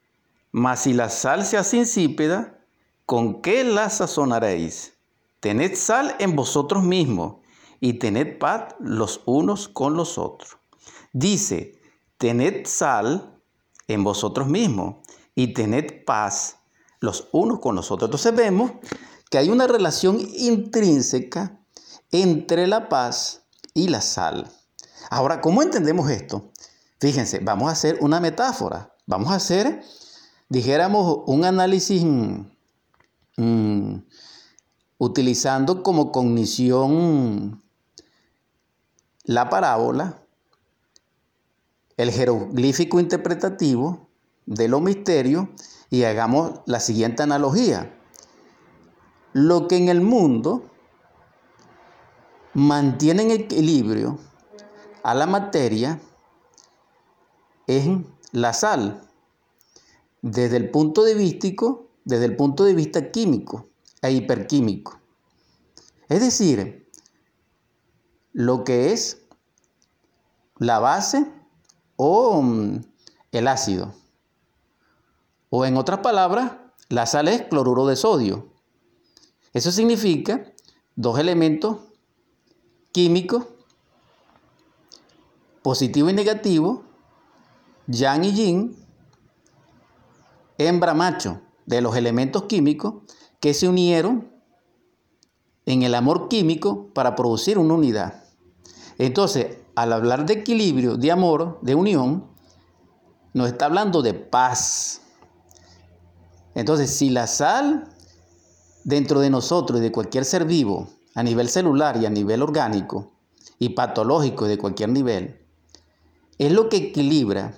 mas 0.52 0.80
si 0.80 0.94
la 0.94 1.10
sal 1.10 1.46
se 1.46 1.58
hace 1.58 1.78
insípida, 1.78 2.58
¿con 3.06 3.44
qué 3.44 3.64
la 3.64 3.92
sazonaréis? 3.92 4.94
Tened 5.40 5.76
sal 5.76 6.16
en 6.18 6.36
vosotros 6.36 6.82
mismos 6.82 7.36
y 7.80 8.00
tened 8.00 8.40
paz 8.40 8.74
los 8.80 9.22
unos 9.28 9.68
con 9.68 9.94
los 9.94 10.18
otros. 10.18 10.58
Dice, 11.20 11.82
tened 12.20 12.68
sal 12.68 13.42
en 13.88 14.04
vosotros 14.04 14.48
mismos 14.48 14.98
y 15.34 15.56
tened 15.56 16.06
paz 16.06 16.58
los 17.00 17.30
unos 17.32 17.58
con 17.60 17.76
los 17.76 17.90
otros. 17.90 18.08
Entonces 18.08 18.36
vemos 18.36 18.74
que 19.32 19.40
hay 19.40 19.50
una 19.50 19.66
relación 19.66 20.20
intrínseca 20.20 21.60
entre 22.12 22.68
la 22.68 22.88
paz 22.88 23.48
y 23.74 23.88
la 23.88 24.02
sal. 24.02 24.52
Ahora, 25.10 25.42
¿cómo 25.42 25.64
entendemos 25.64 26.08
esto? 26.12 26.52
Fíjense, 27.00 27.40
vamos 27.40 27.70
a 27.70 27.72
hacer 27.72 27.98
una 28.02 28.20
metáfora. 28.20 28.94
Vamos 29.08 29.32
a 29.32 29.36
hacer, 29.38 29.82
dijéramos, 30.50 31.22
un 31.26 31.46
análisis 31.46 32.04
mm, 33.38 33.96
utilizando 35.00 35.82
como 35.82 36.12
cognición 36.12 37.64
la 39.24 39.50
parábola, 39.50 40.22
el 41.98 42.12
jeroglífico 42.12 43.00
interpretativo 43.00 44.08
de 44.46 44.68
los 44.68 44.82
misterios 44.82 45.48
y 45.90 46.04
hagamos 46.04 46.62
la 46.66 46.80
siguiente 46.80 47.24
analogía. 47.24 47.94
Lo 49.34 49.68
que 49.68 49.78
en 49.78 49.90
el 49.90 50.02
mundo 50.02 50.64
mantiene 52.54 53.24
en 53.24 53.32
equilibrio 53.32 54.20
a 55.04 55.14
la 55.14 55.26
materia 55.26 56.00
es 57.66 57.88
la 58.32 58.54
sal, 58.54 59.02
desde 60.22 60.58
el 60.58 60.70
punto 60.70 61.04
de 61.04 61.16
vista, 61.16 61.48
desde 62.06 62.26
el 62.26 62.36
punto 62.36 62.64
de 62.64 62.74
vista 62.74 63.12
químico 63.12 63.70
e 64.02 64.12
hiperquímico. 64.12 65.00
Es 66.10 66.22
decir, 66.22 66.90
lo 68.34 68.64
que 68.64 68.94
es 68.94 69.22
la 70.58 70.80
base 70.80 71.37
o 71.98 72.42
mm, 72.42 72.82
el 73.34 73.48
ácido. 73.48 73.94
O 75.50 75.66
en 75.66 75.76
otras 75.76 76.00
palabras, 76.00 76.54
la 76.90 77.06
sal 77.06 77.28
es 77.28 77.42
cloruro 77.42 77.86
de 77.86 77.98
sodio. 77.98 78.48
Eso 79.54 79.72
significa 79.72 80.54
dos 80.96 81.20
elementos 81.20 81.78
químicos, 82.92 83.46
positivo 85.62 86.10
y 86.10 86.14
negativo, 86.14 86.84
yang 87.88 88.24
y 88.24 88.32
yin, 88.32 88.76
hembra 90.58 90.94
macho, 90.94 91.42
de 91.66 91.82
los 91.82 91.96
elementos 91.96 92.44
químicos 92.44 92.96
que 93.40 93.54
se 93.54 93.68
unieron 93.68 94.32
en 95.66 95.84
el 95.84 95.96
amor 95.96 96.30
químico 96.30 96.88
para 96.94 97.16
producir 97.16 97.58
una 97.60 97.74
unidad. 97.74 98.24
Entonces, 98.98 99.58
al 99.78 99.94
hablar 99.94 100.26
de 100.26 100.34
equilibrio, 100.34 100.98
de 100.98 101.12
amor, 101.12 101.60
de 101.62 101.76
unión, 101.76 102.26
nos 103.36 103.48
está 103.48 103.66
hablando 103.66 104.02
de 104.02 104.16
paz. 104.16 105.02
Entonces, 106.56 106.90
si 106.90 107.12
la 107.12 107.28
sal 107.28 107.88
dentro 108.86 109.20
de 109.20 109.30
nosotros 109.30 109.80
y 109.80 109.84
de 109.84 109.92
cualquier 109.92 110.26
ser 110.26 110.46
vivo, 110.46 110.90
a 111.14 111.22
nivel 111.22 111.48
celular 111.48 111.96
y 111.98 112.08
a 112.08 112.10
nivel 112.10 112.42
orgánico, 112.42 113.12
y 113.60 113.70
patológico 113.70 114.46
de 114.48 114.58
cualquier 114.58 114.90
nivel, 114.90 115.46
es 116.40 116.52
lo 116.52 116.70
que 116.70 116.78
equilibra 116.78 117.54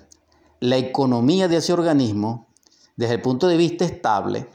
la 0.60 0.76
economía 0.76 1.48
de 1.48 1.56
ese 1.56 1.72
organismo 1.72 2.48
desde 2.96 3.14
el 3.14 3.22
punto 3.22 3.48
de 3.48 3.56
vista 3.56 3.86
estable, 3.86 4.46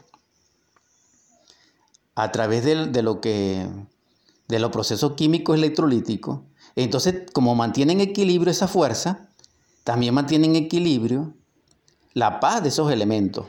a 2.14 2.30
través 2.30 2.64
de, 2.64 3.02
lo 3.02 3.20
que 3.20 3.66
de 4.46 4.60
los 4.60 4.70
procesos 4.70 5.14
químicos 5.14 5.56
electrolíticos, 5.56 6.42
entonces 6.84 7.24
como 7.32 7.54
mantienen 7.54 8.00
equilibrio 8.00 8.50
esa 8.50 8.68
fuerza, 8.68 9.28
también 9.84 10.14
mantienen 10.14 10.56
equilibrio 10.56 11.32
la 12.12 12.40
paz 12.40 12.62
de 12.62 12.68
esos 12.68 12.90
elementos, 12.90 13.46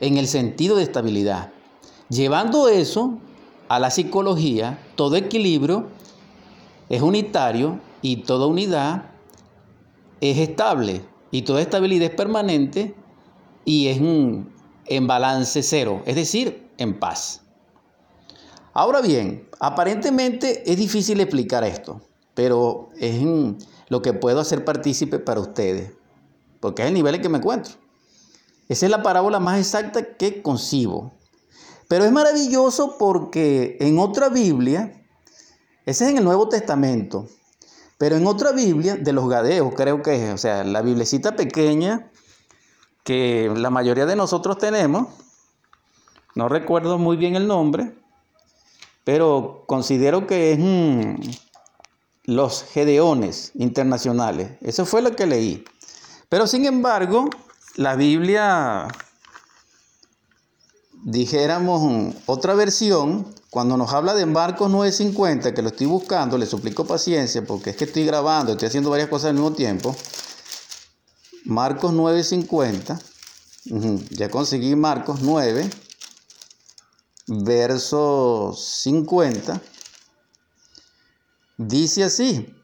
en 0.00 0.16
el 0.16 0.26
sentido 0.26 0.76
de 0.76 0.82
estabilidad. 0.82 1.50
Llevando 2.08 2.68
eso 2.68 3.18
a 3.68 3.78
la 3.78 3.90
psicología, 3.90 4.78
todo 4.96 5.16
equilibrio 5.16 5.88
es 6.88 7.02
unitario 7.02 7.80
y 8.02 8.22
toda 8.22 8.46
unidad 8.46 9.10
es 10.20 10.38
estable 10.38 11.02
y 11.30 11.42
toda 11.42 11.60
estabilidad 11.60 12.10
es 12.10 12.16
permanente 12.16 12.94
y 13.64 13.88
es 13.88 13.98
en 13.98 15.06
balance 15.06 15.62
cero, 15.62 16.02
es 16.06 16.16
decir, 16.16 16.68
en 16.78 16.98
paz. 16.98 17.42
Ahora 18.72 19.00
bien, 19.00 19.48
aparentemente 19.60 20.70
es 20.70 20.76
difícil 20.76 21.20
explicar 21.20 21.62
esto, 21.62 22.00
pero 22.34 22.88
es 22.98 23.20
lo 23.88 24.02
que 24.02 24.12
puedo 24.12 24.40
hacer 24.40 24.64
partícipe 24.64 25.18
para 25.18 25.40
ustedes, 25.40 25.92
porque 26.60 26.82
es 26.82 26.88
el 26.88 26.94
nivel 26.94 27.16
en 27.16 27.22
que 27.22 27.28
me 27.28 27.38
encuentro. 27.38 27.74
Esa 28.68 28.86
es 28.86 28.90
la 28.90 29.02
parábola 29.02 29.40
más 29.40 29.58
exacta 29.58 30.16
que 30.16 30.42
concibo. 30.42 31.12
Pero 31.88 32.04
es 32.04 32.12
maravilloso 32.12 32.96
porque 32.98 33.76
en 33.80 33.98
otra 33.98 34.28
Biblia, 34.28 34.92
ese 35.86 36.04
es 36.04 36.10
en 36.10 36.18
el 36.18 36.24
Nuevo 36.24 36.48
Testamento, 36.48 37.26
pero 37.98 38.16
en 38.16 38.26
otra 38.28 38.52
Biblia, 38.52 38.94
de 38.96 39.12
los 39.12 39.28
Gadeos, 39.28 39.74
creo 39.74 40.02
que 40.02 40.28
es, 40.28 40.34
o 40.34 40.38
sea, 40.38 40.62
la 40.62 40.82
biblecita 40.82 41.34
pequeña 41.34 42.10
que 43.02 43.52
la 43.56 43.70
mayoría 43.70 44.06
de 44.06 44.14
nosotros 44.14 44.56
tenemos, 44.58 45.08
no 46.36 46.48
recuerdo 46.48 46.96
muy 46.96 47.16
bien 47.16 47.34
el 47.34 47.48
nombre, 47.48 47.92
pero 49.02 49.64
considero 49.66 50.28
que 50.28 50.52
es 50.52 50.58
mm, 50.60 51.20
los 52.30 52.62
Gedeones 52.62 53.50
internacionales. 53.54 54.52
Eso 54.60 54.86
fue 54.86 55.02
lo 55.02 55.16
que 55.16 55.26
leí. 55.26 55.64
Pero 56.28 56.46
sin 56.46 56.64
embargo, 56.64 57.28
la 57.74 57.96
Biblia, 57.96 58.86
dijéramos 61.02 62.14
otra 62.26 62.54
versión, 62.54 63.26
cuando 63.50 63.76
nos 63.76 63.92
habla 63.92 64.14
de 64.14 64.26
Marcos 64.26 64.70
9:50, 64.70 65.52
que 65.52 65.62
lo 65.62 65.70
estoy 65.70 65.88
buscando, 65.88 66.38
le 66.38 66.46
suplico 66.46 66.84
paciencia 66.84 67.44
porque 67.44 67.70
es 67.70 67.76
que 67.76 67.86
estoy 67.86 68.04
grabando, 68.04 68.52
estoy 68.52 68.68
haciendo 68.68 68.90
varias 68.90 69.08
cosas 69.08 69.30
al 69.30 69.34
mismo 69.34 69.52
tiempo. 69.52 69.96
Marcos 71.46 71.92
9:50, 71.92 73.00
ya 74.10 74.28
conseguí 74.28 74.76
Marcos 74.76 75.18
9, 75.20 75.68
verso 77.26 78.54
50. 78.56 79.60
Dice 81.62 82.04
así. 82.04 82.56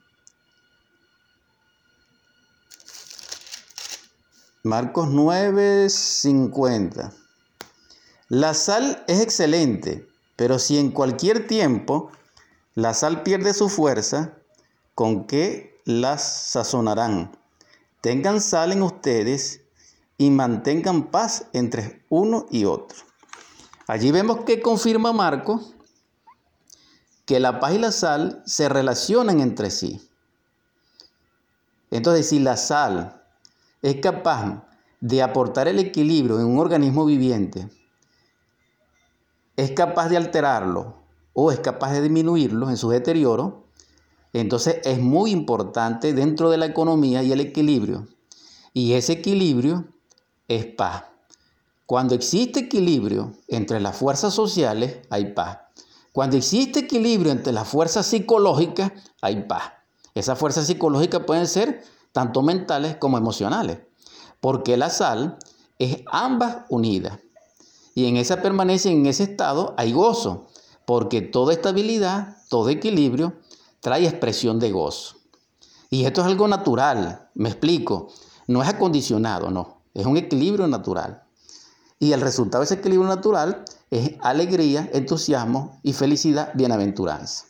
Marcos 4.62 5.08
9, 5.10 5.90
50. 5.90 7.12
La 8.30 8.54
sal 8.54 9.04
es 9.06 9.20
excelente 9.20 10.08
pero 10.36 10.58
si 10.58 10.78
en 10.78 10.90
cualquier 10.90 11.46
tiempo 11.46 12.10
la 12.74 12.94
sal 12.94 13.22
pierde 13.22 13.54
su 13.54 13.68
fuerza, 13.68 14.38
¿con 14.94 15.26
qué 15.26 15.78
las 15.84 16.50
sazonarán? 16.50 17.36
Tengan 18.02 18.40
sal 18.40 18.72
en 18.72 18.82
ustedes 18.82 19.62
y 20.18 20.30
mantengan 20.30 21.10
paz 21.10 21.46
entre 21.52 22.02
uno 22.08 22.46
y 22.50 22.66
otro. 22.66 22.98
Allí 23.86 24.10
vemos 24.10 24.44
que 24.44 24.60
confirma 24.60 25.12
Marco 25.12 25.60
que 27.26 27.40
la 27.40 27.58
paz 27.60 27.74
y 27.74 27.78
la 27.78 27.92
sal 27.92 28.42
se 28.46 28.68
relacionan 28.68 29.40
entre 29.40 29.70
sí. 29.70 30.08
Entonces, 31.90 32.28
si 32.28 32.38
la 32.38 32.56
sal 32.56 33.22
es 33.82 33.96
capaz 33.96 34.64
de 35.00 35.22
aportar 35.22 35.68
el 35.68 35.78
equilibrio 35.78 36.38
en 36.38 36.46
un 36.46 36.58
organismo 36.58 37.04
viviente, 37.04 37.68
es 39.56 39.72
capaz 39.72 40.08
de 40.08 40.16
alterarlo 40.16 40.96
o 41.32 41.50
es 41.50 41.60
capaz 41.60 41.92
de 41.92 42.02
disminuirlo 42.02 42.70
en 42.70 42.76
su 42.76 42.90
deterioro, 42.90 43.66
entonces 44.32 44.78
es 44.84 44.98
muy 44.98 45.30
importante 45.30 46.12
dentro 46.12 46.50
de 46.50 46.58
la 46.58 46.66
economía 46.66 47.22
y 47.22 47.32
el 47.32 47.40
equilibrio. 47.40 48.06
Y 48.72 48.92
ese 48.92 49.14
equilibrio 49.14 49.86
es 50.48 50.66
paz. 50.66 51.04
Cuando 51.86 52.14
existe 52.14 52.60
equilibrio 52.60 53.32
entre 53.48 53.80
las 53.80 53.96
fuerzas 53.96 54.34
sociales, 54.34 54.98
hay 55.08 55.32
paz. 55.32 55.65
Cuando 56.16 56.38
existe 56.38 56.78
equilibrio 56.78 57.30
entre 57.30 57.52
las 57.52 57.68
fuerzas 57.68 58.06
psicológicas, 58.06 58.90
hay 59.20 59.42
paz. 59.42 59.64
Esas 60.14 60.38
fuerzas 60.38 60.66
psicológicas 60.66 61.24
pueden 61.26 61.46
ser 61.46 61.84
tanto 62.12 62.40
mentales 62.40 62.96
como 62.96 63.18
emocionales, 63.18 63.80
porque 64.40 64.78
la 64.78 64.88
sal 64.88 65.36
es 65.78 65.98
ambas 66.06 66.64
unidas. 66.70 67.18
Y 67.94 68.06
en 68.06 68.16
esa 68.16 68.40
permanencia, 68.40 68.90
en 68.90 69.04
ese 69.04 69.24
estado, 69.24 69.74
hay 69.76 69.92
gozo, 69.92 70.46
porque 70.86 71.20
toda 71.20 71.52
estabilidad, 71.52 72.38
todo 72.48 72.70
equilibrio, 72.70 73.34
trae 73.80 74.06
expresión 74.06 74.58
de 74.58 74.72
gozo. 74.72 75.16
Y 75.90 76.06
esto 76.06 76.22
es 76.22 76.28
algo 76.28 76.48
natural, 76.48 77.28
me 77.34 77.50
explico, 77.50 78.08
no 78.46 78.62
es 78.62 78.68
acondicionado, 78.70 79.50
no, 79.50 79.82
es 79.92 80.06
un 80.06 80.16
equilibrio 80.16 80.66
natural. 80.66 81.25
Y 81.98 82.12
el 82.12 82.20
resultado 82.20 82.62
de 82.62 82.66
ese 82.66 82.74
equilibrio 82.74 83.08
natural 83.08 83.64
es 83.90 84.12
alegría, 84.20 84.88
entusiasmo 84.92 85.80
y 85.82 85.92
felicidad, 85.92 86.52
bienaventuranza. 86.54 87.44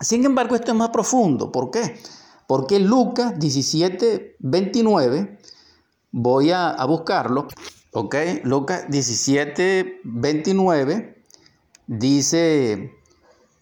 Sin 0.00 0.24
embargo, 0.24 0.54
esto 0.54 0.72
es 0.72 0.76
más 0.78 0.90
profundo. 0.90 1.50
¿Por 1.50 1.70
qué? 1.70 1.98
Porque 2.46 2.78
Lucas 2.78 3.38
17, 3.38 4.36
29, 4.38 5.38
voy 6.12 6.50
a, 6.52 6.84
buscarlo, 6.86 7.48
Ok, 7.92 8.14
Lucas 8.44 8.84
17, 8.90 10.00
29 10.04 11.24
dice, 11.86 12.92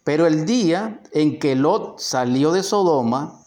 pero 0.03 0.27
el 0.27 0.45
día 0.45 1.01
en 1.13 1.39
que 1.39 1.55
Lot 1.55 2.01
salió 2.01 2.51
de 2.51 2.65
Sodoma, 2.65 3.41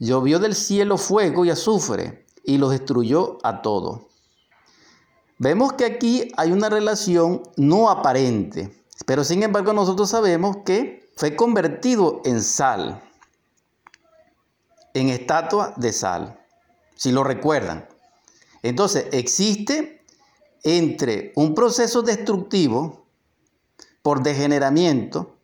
llovió 0.00 0.40
del 0.40 0.56
cielo 0.56 0.98
fuego 0.98 1.44
y 1.44 1.50
azufre 1.50 2.26
y 2.42 2.58
los 2.58 2.70
destruyó 2.70 3.38
a 3.44 3.62
todos. 3.62 4.00
Vemos 5.42 5.72
que 5.72 5.84
aquí 5.84 6.30
hay 6.36 6.52
una 6.52 6.68
relación 6.68 7.42
no 7.56 7.90
aparente, 7.90 8.80
pero 9.06 9.24
sin 9.24 9.42
embargo 9.42 9.72
nosotros 9.72 10.08
sabemos 10.08 10.58
que 10.64 11.10
fue 11.16 11.34
convertido 11.34 12.22
en 12.24 12.40
sal, 12.40 13.02
en 14.94 15.08
estatua 15.08 15.74
de 15.76 15.92
sal, 15.92 16.38
si 16.94 17.10
lo 17.10 17.24
recuerdan. 17.24 17.88
Entonces 18.62 19.06
existe 19.10 20.04
entre 20.62 21.32
un 21.34 21.56
proceso 21.56 22.02
destructivo 22.02 23.04
por 24.00 24.22
degeneramiento, 24.22 25.38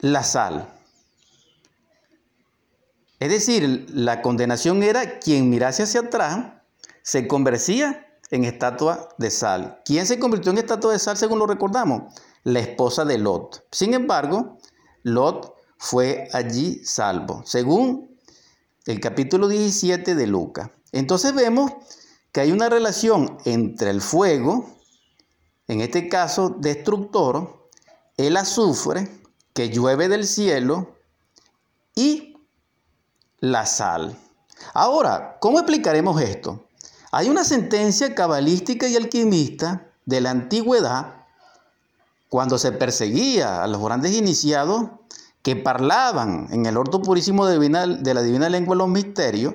la 0.00 0.22
sal. 0.22 0.70
Es 3.18 3.30
decir, 3.30 3.86
la 3.88 4.20
condenación 4.20 4.82
era 4.82 5.18
quien 5.18 5.48
mirase 5.48 5.84
hacia 5.84 6.00
atrás 6.00 6.55
se 7.06 7.28
convertía 7.28 8.04
en 8.32 8.44
estatua 8.44 9.08
de 9.16 9.30
sal. 9.30 9.80
¿Quién 9.84 10.06
se 10.06 10.18
convirtió 10.18 10.50
en 10.50 10.58
estatua 10.58 10.92
de 10.92 10.98
sal 10.98 11.16
según 11.16 11.38
lo 11.38 11.46
recordamos? 11.46 12.12
La 12.42 12.58
esposa 12.58 13.04
de 13.04 13.16
Lot. 13.16 13.64
Sin 13.70 13.94
embargo, 13.94 14.58
Lot 15.04 15.54
fue 15.78 16.28
allí 16.32 16.84
salvo, 16.84 17.44
según 17.46 18.18
el 18.86 18.98
capítulo 18.98 19.46
17 19.46 20.16
de 20.16 20.26
Lucas. 20.26 20.70
Entonces 20.90 21.32
vemos 21.32 21.70
que 22.32 22.40
hay 22.40 22.50
una 22.50 22.68
relación 22.68 23.38
entre 23.44 23.90
el 23.90 24.00
fuego, 24.00 24.68
en 25.68 25.82
este 25.82 26.08
caso 26.08 26.56
destructor, 26.58 27.68
el 28.16 28.36
azufre 28.36 29.08
que 29.54 29.70
llueve 29.70 30.08
del 30.08 30.26
cielo 30.26 30.96
y 31.94 32.34
la 33.38 33.64
sal. 33.64 34.18
Ahora, 34.74 35.38
¿cómo 35.40 35.60
explicaremos 35.60 36.20
esto? 36.20 36.65
Hay 37.16 37.30
una 37.30 37.44
sentencia 37.44 38.14
cabalística 38.14 38.86
y 38.88 38.94
alquimista 38.94 39.86
de 40.04 40.20
la 40.20 40.32
antigüedad, 40.32 41.14
cuando 42.28 42.58
se 42.58 42.72
perseguía 42.72 43.62
a 43.62 43.66
los 43.68 43.82
grandes 43.82 44.14
iniciados 44.14 44.90
que 45.40 45.56
parlaban 45.56 46.48
en 46.50 46.66
el 46.66 46.76
orto 46.76 47.00
purísimo 47.00 47.46
de, 47.46 47.56
la 47.70 48.22
divina 48.22 48.50
lengua 48.50 48.76
los 48.76 48.88
misterios 48.88 49.54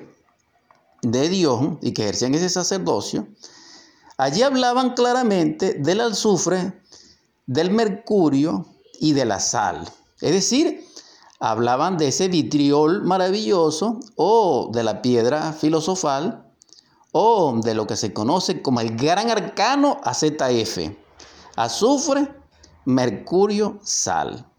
de 1.02 1.28
Dios 1.28 1.78
y 1.82 1.92
que 1.92 2.02
ejercían 2.02 2.34
ese 2.34 2.48
sacerdocio, 2.48 3.28
allí 4.16 4.42
hablaban 4.42 4.94
claramente 4.94 5.74
del 5.74 6.00
azufre, 6.00 6.82
del 7.46 7.70
mercurio 7.70 8.66
y 8.98 9.12
de 9.12 9.24
la 9.24 9.38
sal. 9.38 9.88
Es 10.20 10.32
decir, 10.32 10.84
hablaban 11.38 11.96
de 11.96 12.08
ese 12.08 12.26
vitriol 12.26 13.04
maravilloso 13.04 14.00
o 14.16 14.68
de 14.72 14.82
la 14.82 15.00
piedra 15.00 15.52
filosofal 15.52 16.48
o 17.12 17.60
de 17.62 17.74
lo 17.74 17.86
que 17.86 17.96
se 17.96 18.12
conoce 18.12 18.62
como 18.62 18.80
el 18.80 18.96
gran 18.96 19.30
arcano 19.30 20.00
AZF, 20.02 20.78
azufre, 21.56 22.34
mercurio, 22.84 23.78
sal, 23.82 24.50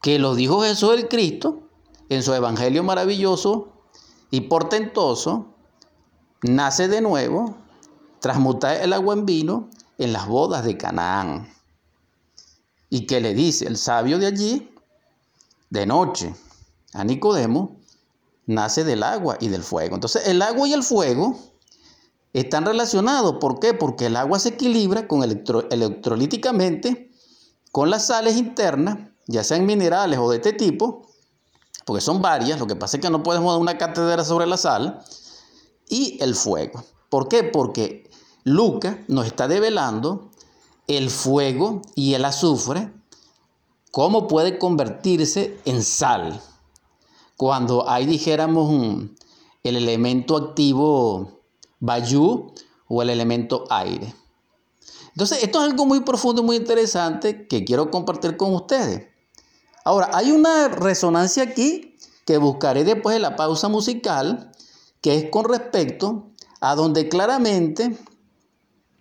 que 0.00 0.18
lo 0.18 0.34
dijo 0.34 0.62
Jesús 0.62 0.94
el 0.94 1.08
Cristo 1.08 1.68
en 2.08 2.22
su 2.22 2.34
evangelio 2.34 2.82
maravilloso 2.82 3.72
y 4.30 4.42
portentoso, 4.42 5.54
nace 6.42 6.88
de 6.88 7.02
nuevo, 7.02 7.56
transmuta 8.20 8.74
el 8.82 8.92
agua 8.92 9.14
en 9.14 9.26
vino 9.26 9.68
en 9.98 10.12
las 10.12 10.26
bodas 10.26 10.64
de 10.64 10.76
Canaán. 10.76 11.52
Y 12.88 13.06
que 13.06 13.20
le 13.20 13.34
dice 13.34 13.66
el 13.66 13.76
sabio 13.76 14.18
de 14.18 14.26
allí, 14.26 14.74
de 15.70 15.86
noche 15.86 16.34
a 16.92 17.04
Nicodemo 17.04 17.76
nace 18.46 18.84
del 18.84 19.02
agua 19.02 19.36
y 19.40 19.48
del 19.48 19.62
fuego. 19.62 19.94
Entonces 19.94 20.26
el 20.26 20.42
agua 20.42 20.68
y 20.68 20.72
el 20.72 20.82
fuego 20.82 21.38
están 22.32 22.64
relacionados. 22.64 23.36
¿Por 23.40 23.60
qué? 23.60 23.74
Porque 23.74 24.06
el 24.06 24.16
agua 24.16 24.38
se 24.38 24.50
equilibra 24.50 25.06
con 25.06 25.22
electrolíticamente 25.22 27.10
con 27.72 27.88
las 27.88 28.06
sales 28.06 28.36
internas, 28.36 28.98
ya 29.26 29.42
sean 29.42 29.64
minerales 29.64 30.18
o 30.18 30.30
de 30.30 30.36
este 30.36 30.52
tipo, 30.52 31.08
porque 31.86 32.02
son 32.02 32.20
varias, 32.20 32.60
lo 32.60 32.66
que 32.66 32.76
pasa 32.76 32.98
es 32.98 33.00
que 33.02 33.08
no 33.08 33.22
podemos 33.22 33.52
dar 33.54 33.60
una 33.60 33.78
cátedra 33.78 34.24
sobre 34.24 34.46
la 34.46 34.58
sal, 34.58 35.02
y 35.88 36.22
el 36.22 36.34
fuego. 36.34 36.84
¿Por 37.08 37.28
qué? 37.28 37.44
Porque 37.44 38.10
Lucas 38.44 38.96
nos 39.08 39.26
está 39.26 39.48
develando 39.48 40.30
el 40.86 41.10
fuego 41.10 41.82
y 41.94 42.14
el 42.14 42.24
azufre 42.24 42.92
cómo 43.90 44.26
puede 44.26 44.58
convertirse 44.58 45.58
en 45.64 45.82
sal. 45.82 46.40
Cuando 47.36 47.88
hay, 47.88 48.06
dijéramos, 48.06 49.04
el 49.62 49.76
elemento 49.76 50.36
activo 50.36 51.41
bayú 51.82 52.54
o 52.86 53.02
el 53.02 53.10
elemento 53.10 53.64
aire. 53.68 54.14
Entonces, 55.08 55.42
esto 55.42 55.58
es 55.58 55.70
algo 55.70 55.84
muy 55.84 56.00
profundo 56.00 56.40
y 56.40 56.44
muy 56.44 56.56
interesante 56.56 57.46
que 57.46 57.64
quiero 57.64 57.90
compartir 57.90 58.36
con 58.36 58.54
ustedes. 58.54 59.08
Ahora, 59.84 60.08
hay 60.14 60.30
una 60.30 60.68
resonancia 60.68 61.42
aquí 61.42 61.98
que 62.24 62.38
buscaré 62.38 62.84
después 62.84 63.14
de 63.14 63.20
la 63.20 63.36
pausa 63.36 63.68
musical, 63.68 64.52
que 65.00 65.16
es 65.16 65.30
con 65.30 65.44
respecto 65.44 66.30
a 66.60 66.76
donde 66.76 67.08
claramente 67.08 67.98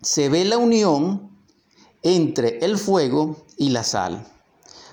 se 0.02 0.28
ve 0.30 0.44
la 0.44 0.58
unión 0.58 1.30
entre 2.02 2.58
el 2.66 2.80
fuego 2.80 3.46
y 3.58 3.70
la 3.70 3.84
sal. 3.84 4.28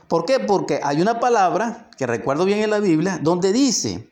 ¿Por 0.08 0.26
qué? 0.26 0.40
Porque 0.40 0.80
hay 0.82 1.00
una 1.00 1.20
palabra 1.20 1.90
que 1.96 2.06
recuerdo 2.06 2.44
bien 2.44 2.58
en 2.60 2.70
la 2.70 2.80
Biblia 2.80 3.18
donde 3.22 3.52
dice 3.52 4.10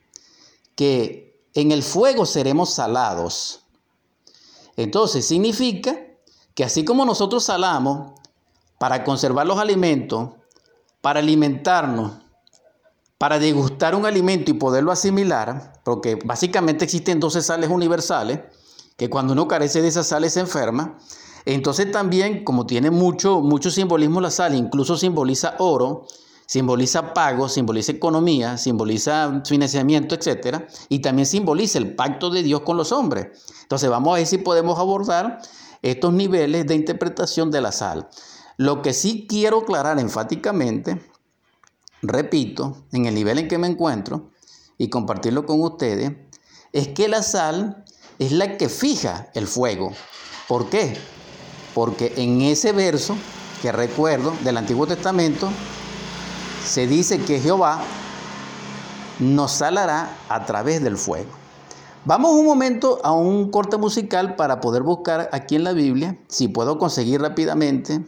que 0.74 1.42
en 1.52 1.72
el 1.72 1.82
fuego 1.82 2.24
seremos 2.24 2.70
salados. 2.70 3.65
Entonces 4.76 5.26
significa 5.26 5.96
que 6.54 6.64
así 6.64 6.84
como 6.84 7.04
nosotros 7.04 7.44
salamos 7.44 8.12
para 8.78 9.04
conservar 9.04 9.46
los 9.46 9.58
alimentos, 9.58 10.30
para 11.00 11.20
alimentarnos, 11.20 12.12
para 13.18 13.38
degustar 13.38 13.94
un 13.94 14.04
alimento 14.04 14.50
y 14.50 14.54
poderlo 14.54 14.92
asimilar, 14.92 15.80
porque 15.84 16.18
básicamente 16.24 16.84
existen 16.84 17.20
12 17.20 17.42
sales 17.42 17.70
universales, 17.70 18.40
que 18.96 19.08
cuando 19.08 19.32
uno 19.32 19.48
carece 19.48 19.82
de 19.82 19.88
esas 19.88 20.06
sales 20.06 20.34
se 20.34 20.40
enferma, 20.40 20.98
entonces 21.44 21.90
también, 21.92 22.44
como 22.44 22.66
tiene 22.66 22.90
mucho, 22.90 23.40
mucho 23.40 23.70
simbolismo 23.70 24.20
la 24.20 24.30
sal, 24.30 24.54
incluso 24.54 24.96
simboliza 24.96 25.54
oro, 25.58 26.06
simboliza 26.46 27.12
pago, 27.12 27.48
simboliza 27.48 27.92
economía, 27.92 28.56
simboliza 28.56 29.42
financiamiento, 29.44 30.14
etc. 30.14 30.64
Y 30.88 31.00
también 31.00 31.26
simboliza 31.26 31.78
el 31.78 31.94
pacto 31.94 32.30
de 32.30 32.42
Dios 32.42 32.62
con 32.62 32.76
los 32.76 32.92
hombres. 32.92 33.28
Entonces 33.62 33.90
vamos 33.90 34.14
a 34.14 34.18
ver 34.18 34.26
si 34.26 34.38
podemos 34.38 34.78
abordar 34.78 35.40
estos 35.82 36.12
niveles 36.12 36.66
de 36.66 36.74
interpretación 36.74 37.50
de 37.50 37.60
la 37.60 37.72
sal. 37.72 38.08
Lo 38.56 38.80
que 38.82 38.92
sí 38.92 39.26
quiero 39.28 39.58
aclarar 39.58 39.98
enfáticamente, 39.98 41.04
repito, 42.02 42.86
en 42.92 43.06
el 43.06 43.14
nivel 43.14 43.38
en 43.38 43.48
que 43.48 43.58
me 43.58 43.66
encuentro 43.66 44.30
y 44.78 44.88
compartirlo 44.88 45.44
con 45.44 45.60
ustedes, 45.60 46.12
es 46.72 46.88
que 46.88 47.08
la 47.08 47.22
sal 47.22 47.84
es 48.18 48.32
la 48.32 48.56
que 48.56 48.68
fija 48.68 49.30
el 49.34 49.46
fuego. 49.46 49.92
¿Por 50.48 50.70
qué? 50.70 50.96
porque 51.76 52.14
en 52.16 52.40
ese 52.40 52.72
verso 52.72 53.14
que 53.60 53.70
recuerdo 53.70 54.32
del 54.42 54.56
Antiguo 54.56 54.86
Testamento 54.86 55.50
se 56.66 56.86
dice 56.86 57.20
que 57.20 57.40
Jehová 57.40 57.80
nos 59.18 59.52
salará 59.52 60.16
a 60.28 60.44
través 60.44 60.82
del 60.82 60.96
fuego. 60.96 61.30
Vamos 62.04 62.32
un 62.32 62.44
momento 62.44 63.00
a 63.02 63.12
un 63.12 63.50
corte 63.50 63.76
musical 63.78 64.36
para 64.36 64.60
poder 64.60 64.82
buscar 64.82 65.28
aquí 65.32 65.56
en 65.56 65.64
la 65.64 65.72
Biblia, 65.72 66.18
si 66.28 66.48
puedo 66.48 66.78
conseguir 66.78 67.20
rápidamente 67.20 68.04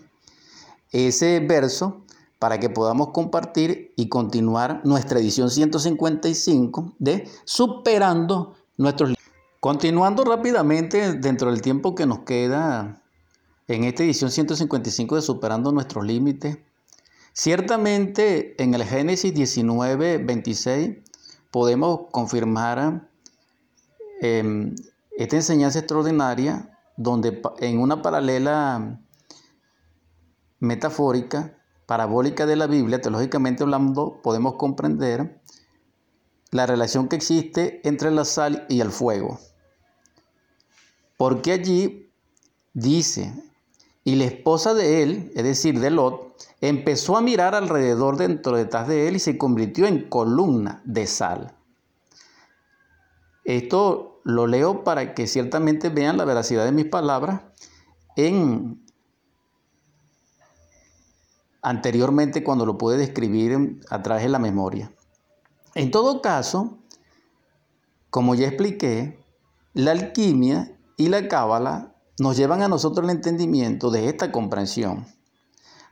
ese 0.92 1.40
verso 1.40 2.03
para 2.38 2.61
que 2.61 2.71
podamos 2.71 3.09
compartir 3.11 3.92
y 3.97 4.09
continuar 4.09 4.81
nuestra 4.85 5.18
edición 5.18 5.51
155 5.51 6.94
de 6.99 7.29
Superando 7.44 8.55
nuestros 8.77 9.14
Continuando 9.61 10.23
rápidamente 10.23 11.14
dentro 11.14 11.51
del 11.51 11.62
tiempo 11.62 11.97
que 11.97 12.07
nos 12.07 12.21
queda 12.21 13.03
en 13.66 13.83
esta 13.83 14.05
edición 14.05 14.31
155 14.31 15.16
de 15.16 15.23
Superando 15.23 15.73
nuestros 15.73 16.07
límites. 16.07 16.59
Ciertamente 17.33 18.61
en 18.62 18.75
el 18.75 18.85
Génesis 18.85 19.33
19, 19.35 20.19
26 20.19 20.99
podemos 21.51 22.07
confirmar 22.11 23.09
em, 24.21 24.75
esta 25.17 25.37
enseñanza 25.37 25.79
extraordinaria 25.79 26.71
donde 26.97 27.41
en 27.61 27.79
una 27.81 28.03
paralela 28.03 29.01
metafórica, 30.59 31.57
parabólica 31.87 32.45
de 32.45 32.57
la 32.57 32.67
Biblia, 32.67 33.01
teológicamente 33.01 33.62
hablando, 33.62 34.21
podemos 34.23 34.55
comprender 34.55 35.41
la 36.51 36.67
relación 36.67 37.09
que 37.09 37.17
existe 37.17 37.81
entre 37.87 38.11
la 38.11 38.25
sal 38.25 38.67
y 38.69 38.81
el 38.81 38.91
fuego. 38.91 39.38
Porque 41.17 41.53
allí 41.53 42.11
dice 42.75 43.33
y 44.09 44.16
la 44.16 44.25
esposa 44.25 44.73
de 44.73 45.03
él, 45.03 45.31
es 45.35 45.44
decir, 45.44 45.81
de 45.81 45.90
Lot, 45.90 46.35
empezó 46.62 47.18
a 47.18 47.21
mirar 47.21 47.55
alrededor 47.55 48.16
dentro 48.16 48.57
detrás 48.57 48.88
de 48.88 49.07
él 49.07 49.16
y 49.16 49.18
se 49.18 49.37
convirtió 49.37 49.87
en 49.87 50.09
columna 50.09 50.81
de 50.87 51.07
sal. 51.07 51.55
Esto 53.44 54.23
lo 54.25 54.47
leo 54.47 54.83
para 54.83 55.12
que 55.12 55.27
ciertamente 55.27 55.90
vean 55.90 56.16
la 56.16 56.25
veracidad 56.25 56.64
de 56.64 56.73
mis 56.73 56.87
palabras 56.87 57.42
en 58.16 58.83
anteriormente 61.61 62.42
cuando 62.42 62.64
lo 62.64 62.79
pude 62.79 62.97
describir 62.97 63.79
a 63.90 64.03
través 64.03 64.23
de 64.23 64.31
la 64.31 64.38
memoria. 64.38 64.90
En 65.75 65.90
todo 65.90 66.23
caso, 66.23 66.79
como 68.09 68.35
ya 68.35 68.47
expliqué, 68.47 69.23
la 69.75 69.90
alquimia 69.90 70.79
y 70.97 71.11
la 71.11 71.29
cábala 71.29 71.94
nos 72.19 72.37
llevan 72.37 72.63
a 72.63 72.69
nosotros 72.69 73.05
el 73.05 73.11
entendimiento 73.11 73.91
de 73.91 74.09
esta 74.09 74.33
comprensión. 74.33 75.07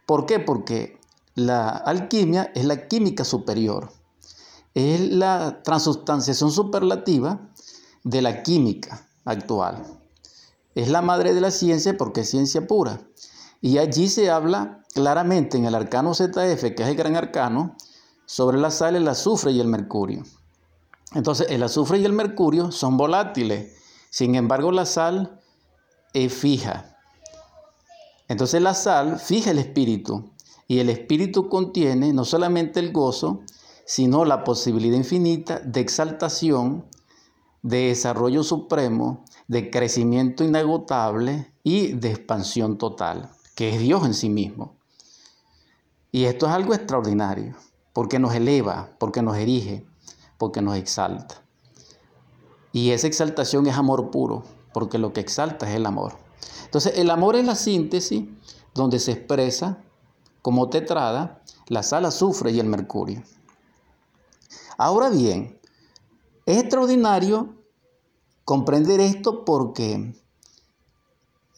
¿Por 0.07 0.27
qué? 0.27 0.41
Porque 0.41 0.99
la 1.35 1.69
alquimia 1.69 2.51
es 2.55 2.65
la 2.65 2.89
química 2.89 3.25
superior, 3.25 3.93
es 4.75 5.01
la 5.13 5.63
transustanciación 5.63 6.51
superlativa 6.51 7.41
de 8.05 8.23
la 8.23 8.43
química 8.43 9.09
actual. 9.25 9.85
Es 10.75 10.89
la 10.89 11.03
madre 11.03 11.33
de 11.35 11.41
la 11.41 11.51
ciencia 11.51 11.97
porque 11.97 12.21
es 12.21 12.31
ciencia 12.31 12.67
pura. 12.67 13.01
Y 13.61 13.79
allí 13.79 14.09
se 14.09 14.31
habla 14.31 14.85
claramente 14.95 15.57
en 15.57 15.65
el 15.65 15.75
arcano 15.75 16.15
ZF, 16.15 16.75
que 16.75 16.83
es 16.83 16.89
el 16.89 16.97
gran 16.97 17.17
arcano, 17.17 17.77
sobre 18.27 18.59
la 18.59 18.71
sal, 18.71 18.97
el 18.97 19.09
azufre 19.09 19.53
y 19.53 19.61
el 19.61 19.69
mercurio. 19.69 20.25
Entonces, 21.15 21.47
el 21.51 21.63
azufre 21.63 21.99
y 21.99 22.05
el 22.05 22.13
mercurio 22.13 22.73
son 22.73 22.97
volátiles. 22.97 23.75
Sin 24.11 24.35
embargo, 24.35 24.73
la 24.73 24.85
sal 24.85 25.36
es 26.25 26.33
fija. 26.33 26.97
Entonces 28.29 28.61
la 28.63 28.75
sal 28.75 29.19
fija 29.19 29.51
el 29.51 29.59
espíritu 29.59 30.31
y 30.67 30.79
el 30.79 30.89
espíritu 30.89 31.49
contiene 31.49 32.13
no 32.13 32.25
solamente 32.25 32.81
el 32.81 32.93
gozo, 32.93 33.41
sino 33.85 34.25
la 34.25 34.43
posibilidad 34.43 34.97
infinita 34.97 35.61
de 35.61 35.81
exaltación 35.81 36.85
de 37.63 37.89
desarrollo 37.89 38.43
supremo, 38.45 39.25
de 39.49 39.71
crecimiento 39.71 40.45
inagotable 40.45 41.53
y 41.63 41.93
de 41.93 42.11
expansión 42.11 42.79
total, 42.79 43.29
que 43.55 43.71
es 43.71 43.81
Dios 43.81 44.05
en 44.07 44.15
sí 44.15 44.29
mismo. 44.29 44.77
Y 46.13 46.25
esto 46.25 46.47
es 46.47 46.53
algo 46.53 46.75
extraordinario, 46.75 47.57
porque 47.93 48.19
nos 48.19 48.35
eleva, 48.35 48.91
porque 48.99 49.21
nos 49.21 49.37
erige, 49.37 49.85
porque 50.39 50.63
nos 50.63 50.77
exalta. 50.77 51.43
Y 52.73 52.91
esa 52.91 53.09
exaltación 53.09 53.67
es 53.67 53.77
amor 53.77 54.11
puro, 54.11 54.45
porque 54.77 54.99
lo 54.99 55.15
que 55.15 55.21
exalta 55.21 55.67
es 55.67 55.75
el 55.75 55.87
amor. 55.87 56.19
Entonces, 56.67 56.99
el 56.99 57.09
amor 57.09 57.35
es 57.35 57.47
la 57.47 57.55
síntesis 57.55 58.25
donde 58.75 58.99
se 58.99 59.13
expresa 59.13 59.83
como 60.43 60.69
tetrada 60.69 61.41
la 61.69 61.83
sal, 61.83 62.05
azufre 62.05 62.51
y 62.51 62.61
el 62.61 62.67
mercurio. 62.67 63.23
Ahora 64.77 65.09
bien, 65.09 65.59
es 66.45 66.59
extraordinario 66.59 67.55
comprender 68.45 69.01
esto 69.01 69.47
porque 69.47 70.15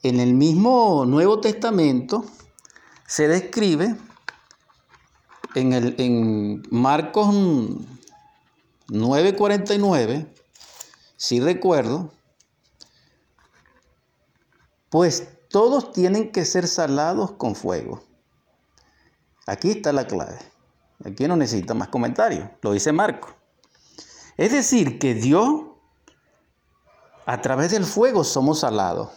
en 0.05 0.21
el 0.21 0.35
mismo 0.35 1.05
Nuevo 1.05 1.41
Testamento 1.41 2.25
se 3.05 3.27
describe 3.27 3.97
en, 5.57 5.73
el, 5.73 5.97
en 5.99 6.63
Marcos 6.71 7.35
9:49, 8.87 10.29
si 11.17 11.41
recuerdo, 11.41 12.13
pues 14.91 15.29
todos 15.49 15.93
tienen 15.93 16.33
que 16.33 16.45
ser 16.45 16.67
salados 16.67 17.33
con 17.33 17.55
fuego. 17.55 18.03
Aquí 19.47 19.71
está 19.71 19.93
la 19.93 20.07
clave. 20.07 20.39
Aquí 21.05 21.27
no 21.27 21.37
necesita 21.37 21.75
más 21.75 21.89
comentarios. 21.89 22.49
Lo 22.61 22.73
dice 22.73 22.93
Marco. 22.93 23.35
Es 24.37 24.53
decir, 24.53 24.99
que 24.99 25.15
Dios, 25.15 25.63
a 27.27 27.41
través 27.41 27.71
del 27.71 27.85
fuego, 27.85 28.25
somos 28.25 28.61
salados. 28.61 29.11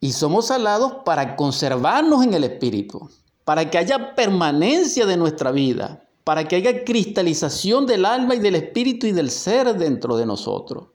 Y 0.00 0.12
somos 0.12 0.48
salados 0.48 0.96
para 1.04 1.34
conservarnos 1.34 2.24
en 2.24 2.34
el 2.34 2.44
Espíritu, 2.44 3.08
para 3.44 3.70
que 3.70 3.78
haya 3.78 4.14
permanencia 4.14 5.06
de 5.06 5.16
nuestra 5.16 5.50
vida, 5.50 6.06
para 6.24 6.46
que 6.46 6.56
haya 6.56 6.84
cristalización 6.84 7.86
del 7.86 8.04
alma 8.04 8.34
y 8.34 8.38
del 8.38 8.56
Espíritu 8.56 9.06
y 9.06 9.12
del 9.12 9.30
ser 9.30 9.74
dentro 9.76 10.16
de 10.16 10.26
nosotros. 10.26 10.88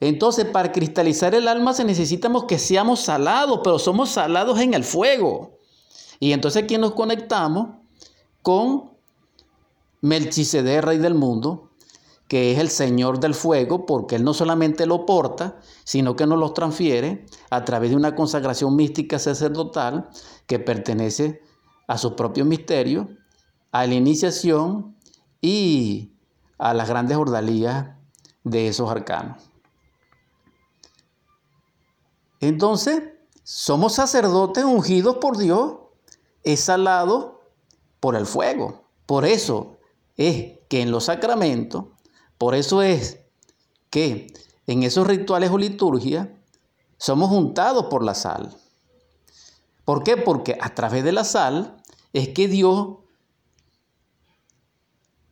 Entonces, 0.00 0.44
para 0.46 0.72
cristalizar 0.72 1.34
el 1.34 1.48
alma 1.48 1.72
se 1.72 1.84
necesitamos 1.84 2.44
que 2.44 2.58
seamos 2.58 3.00
salados, 3.00 3.60
pero 3.62 3.78
somos 3.78 4.10
salados 4.10 4.58
en 4.60 4.74
el 4.74 4.84
fuego. 4.84 5.58
Y 6.20 6.32
entonces 6.32 6.64
aquí 6.64 6.78
nos 6.78 6.92
conectamos 6.92 7.68
con 8.42 8.90
Melchizedek, 10.00 10.84
rey 10.84 10.98
del 10.98 11.14
mundo, 11.14 11.70
que 12.28 12.52
es 12.52 12.58
el 12.58 12.68
Señor 12.68 13.20
del 13.20 13.34
fuego, 13.34 13.86
porque 13.86 14.16
Él 14.16 14.24
no 14.24 14.34
solamente 14.34 14.86
lo 14.86 15.06
porta, 15.06 15.58
sino 15.84 16.16
que 16.16 16.26
nos 16.26 16.38
lo 16.38 16.52
transfiere 16.52 17.26
a 17.50 17.64
través 17.64 17.90
de 17.90 17.96
una 17.96 18.14
consagración 18.14 18.76
mística 18.76 19.18
sacerdotal 19.18 20.08
que 20.46 20.58
pertenece 20.58 21.40
a 21.86 21.98
su 21.98 22.16
propio 22.16 22.44
misterio, 22.44 23.08
a 23.72 23.86
la 23.86 23.94
iniciación 23.94 24.96
y 25.40 26.12
a 26.58 26.72
las 26.74 26.88
grandes 26.88 27.16
ordalías 27.16 27.88
de 28.42 28.68
esos 28.68 28.90
arcanos. 28.90 29.53
Entonces, 32.48 33.02
somos 33.42 33.94
sacerdotes 33.94 34.64
ungidos 34.64 35.16
por 35.16 35.38
Dios, 35.38 35.76
exhalados 36.42 37.36
por 38.00 38.16
el 38.16 38.26
fuego. 38.26 38.84
Por 39.06 39.24
eso 39.24 39.78
es 40.16 40.58
que 40.68 40.82
en 40.82 40.90
los 40.90 41.04
sacramentos, 41.04 41.86
por 42.36 42.54
eso 42.54 42.82
es 42.82 43.20
que 43.88 44.26
en 44.66 44.82
esos 44.82 45.06
rituales 45.06 45.50
o 45.50 45.58
liturgias 45.58 46.28
somos 46.98 47.30
juntados 47.30 47.86
por 47.86 48.04
la 48.04 48.14
sal. 48.14 48.54
¿Por 49.86 50.02
qué? 50.02 50.18
Porque 50.18 50.58
a 50.60 50.74
través 50.74 51.02
de 51.02 51.12
la 51.12 51.24
sal 51.24 51.82
es 52.12 52.28
que 52.28 52.46
Dios, 52.46 52.96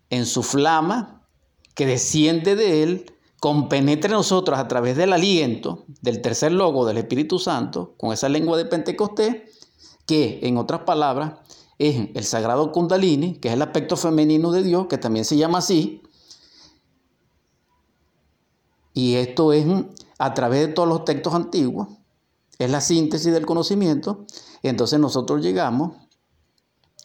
en 0.08 0.24
su 0.24 0.42
flama, 0.42 1.26
que 1.74 1.84
desciende 1.86 2.56
de 2.56 2.82
Él, 2.82 3.11
compenetre 3.42 4.06
en 4.06 4.18
nosotros 4.18 4.56
a 4.56 4.68
través 4.68 4.96
del 4.96 5.12
aliento 5.12 5.84
del 6.00 6.22
tercer 6.22 6.52
logo 6.52 6.86
del 6.86 6.98
Espíritu 6.98 7.40
Santo, 7.40 7.96
con 7.98 8.12
esa 8.12 8.28
lengua 8.28 8.56
de 8.56 8.66
Pentecostés, 8.66 9.42
que 10.06 10.38
en 10.44 10.58
otras 10.58 10.82
palabras 10.82 11.40
es 11.76 12.10
el 12.14 12.22
sagrado 12.22 12.70
Kundalini, 12.70 13.38
que 13.40 13.48
es 13.48 13.54
el 13.54 13.62
aspecto 13.62 13.96
femenino 13.96 14.52
de 14.52 14.62
Dios, 14.62 14.86
que 14.86 14.96
también 14.96 15.24
se 15.24 15.36
llama 15.36 15.58
así. 15.58 16.02
Y 18.94 19.14
esto 19.14 19.52
es 19.52 19.66
a 20.18 20.34
través 20.34 20.60
de 20.68 20.72
todos 20.72 20.88
los 20.88 21.04
textos 21.04 21.34
antiguos, 21.34 21.88
es 22.60 22.70
la 22.70 22.80
síntesis 22.80 23.32
del 23.32 23.44
conocimiento. 23.44 24.24
Entonces 24.62 25.00
nosotros 25.00 25.42
llegamos 25.42 25.96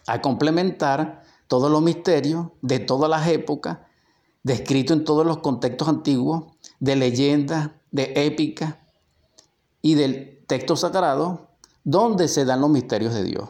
a 0.06 0.22
complementar 0.22 1.24
todos 1.48 1.72
los 1.72 1.82
misterios 1.82 2.50
de 2.62 2.78
todas 2.78 3.10
las 3.10 3.28
épocas 3.28 3.80
descrito 4.48 4.94
en 4.94 5.04
todos 5.04 5.26
los 5.26 5.40
contextos 5.40 5.90
antiguos, 5.90 6.46
de 6.80 6.96
leyendas, 6.96 7.72
de 7.92 8.14
épicas 8.16 8.76
y 9.82 9.96
del 9.96 10.44
texto 10.48 10.78
sagrado, 10.78 11.50
donde 11.84 12.30
se 12.30 12.46
dan 12.46 12.62
los 12.62 12.70
misterios 12.70 13.14
de 13.14 13.24
Dios. 13.24 13.50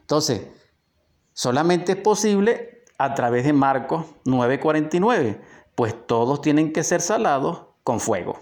Entonces, 0.00 0.40
solamente 1.34 1.92
es 1.92 1.98
posible 1.98 2.84
a 2.98 3.14
través 3.14 3.44
de 3.44 3.52
Marcos 3.52 4.06
9:49, 4.24 5.40
pues 5.74 5.94
todos 6.06 6.40
tienen 6.40 6.72
que 6.72 6.82
ser 6.82 7.02
salados 7.02 7.66
con 7.84 8.00
fuego. 8.00 8.38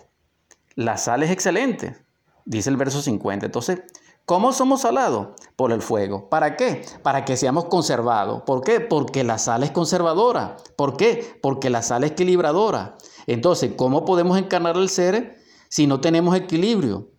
La 0.77 0.97
sal 0.97 1.25
es 1.25 1.31
excelente, 1.33 1.97
dice 2.45 2.71
el 2.71 2.77
verso 2.77 3.03
50. 3.03 3.47
Entonces, 3.47 3.83
¿Cómo 4.27 4.55
somos 4.55 4.81
salados? 4.81 5.29
Por 5.55 5.71
el 5.71 5.83
fuego. 5.83 6.31
¿Para 6.31 6.57
qué? 6.57 6.83
Para 7.03 7.27
que 7.27 7.37
seamos 7.37 7.67
conservados. 7.67 8.43
¿Por 8.47 8.63
qué? 8.63 8.81
Porque 8.81 9.23
la 9.23 9.37
sal 9.37 9.63
es 9.63 9.71
conservadora. 9.71 10.57
¿Por 10.77 10.97
qué? 10.97 11.39
Porque 11.43 11.69
la 11.69 11.83
sal 11.83 12.05
es 12.05 12.13
equilibradora. 12.13 12.97
Entonces, 13.27 13.73
¿cómo 13.77 14.07
podemos 14.07 14.39
encarnar 14.39 14.77
el 14.77 14.89
ser 14.89 15.37
si 15.69 15.87
no 15.87 16.01
tenemos 16.01 16.35
equilibrio? 16.37 17.11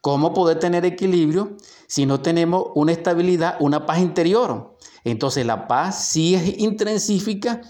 ¿Cómo 0.00 0.34
poder 0.34 0.58
tener 0.58 0.84
equilibrio 0.84 1.56
si 1.86 2.06
no 2.06 2.22
tenemos 2.22 2.66
una 2.74 2.90
estabilidad, 2.90 3.56
una 3.60 3.86
paz 3.86 4.00
interior? 4.00 4.76
Entonces, 5.04 5.46
la 5.46 5.68
paz 5.68 6.06
sí 6.06 6.34
es 6.34 6.58
intrínseca 6.58 7.60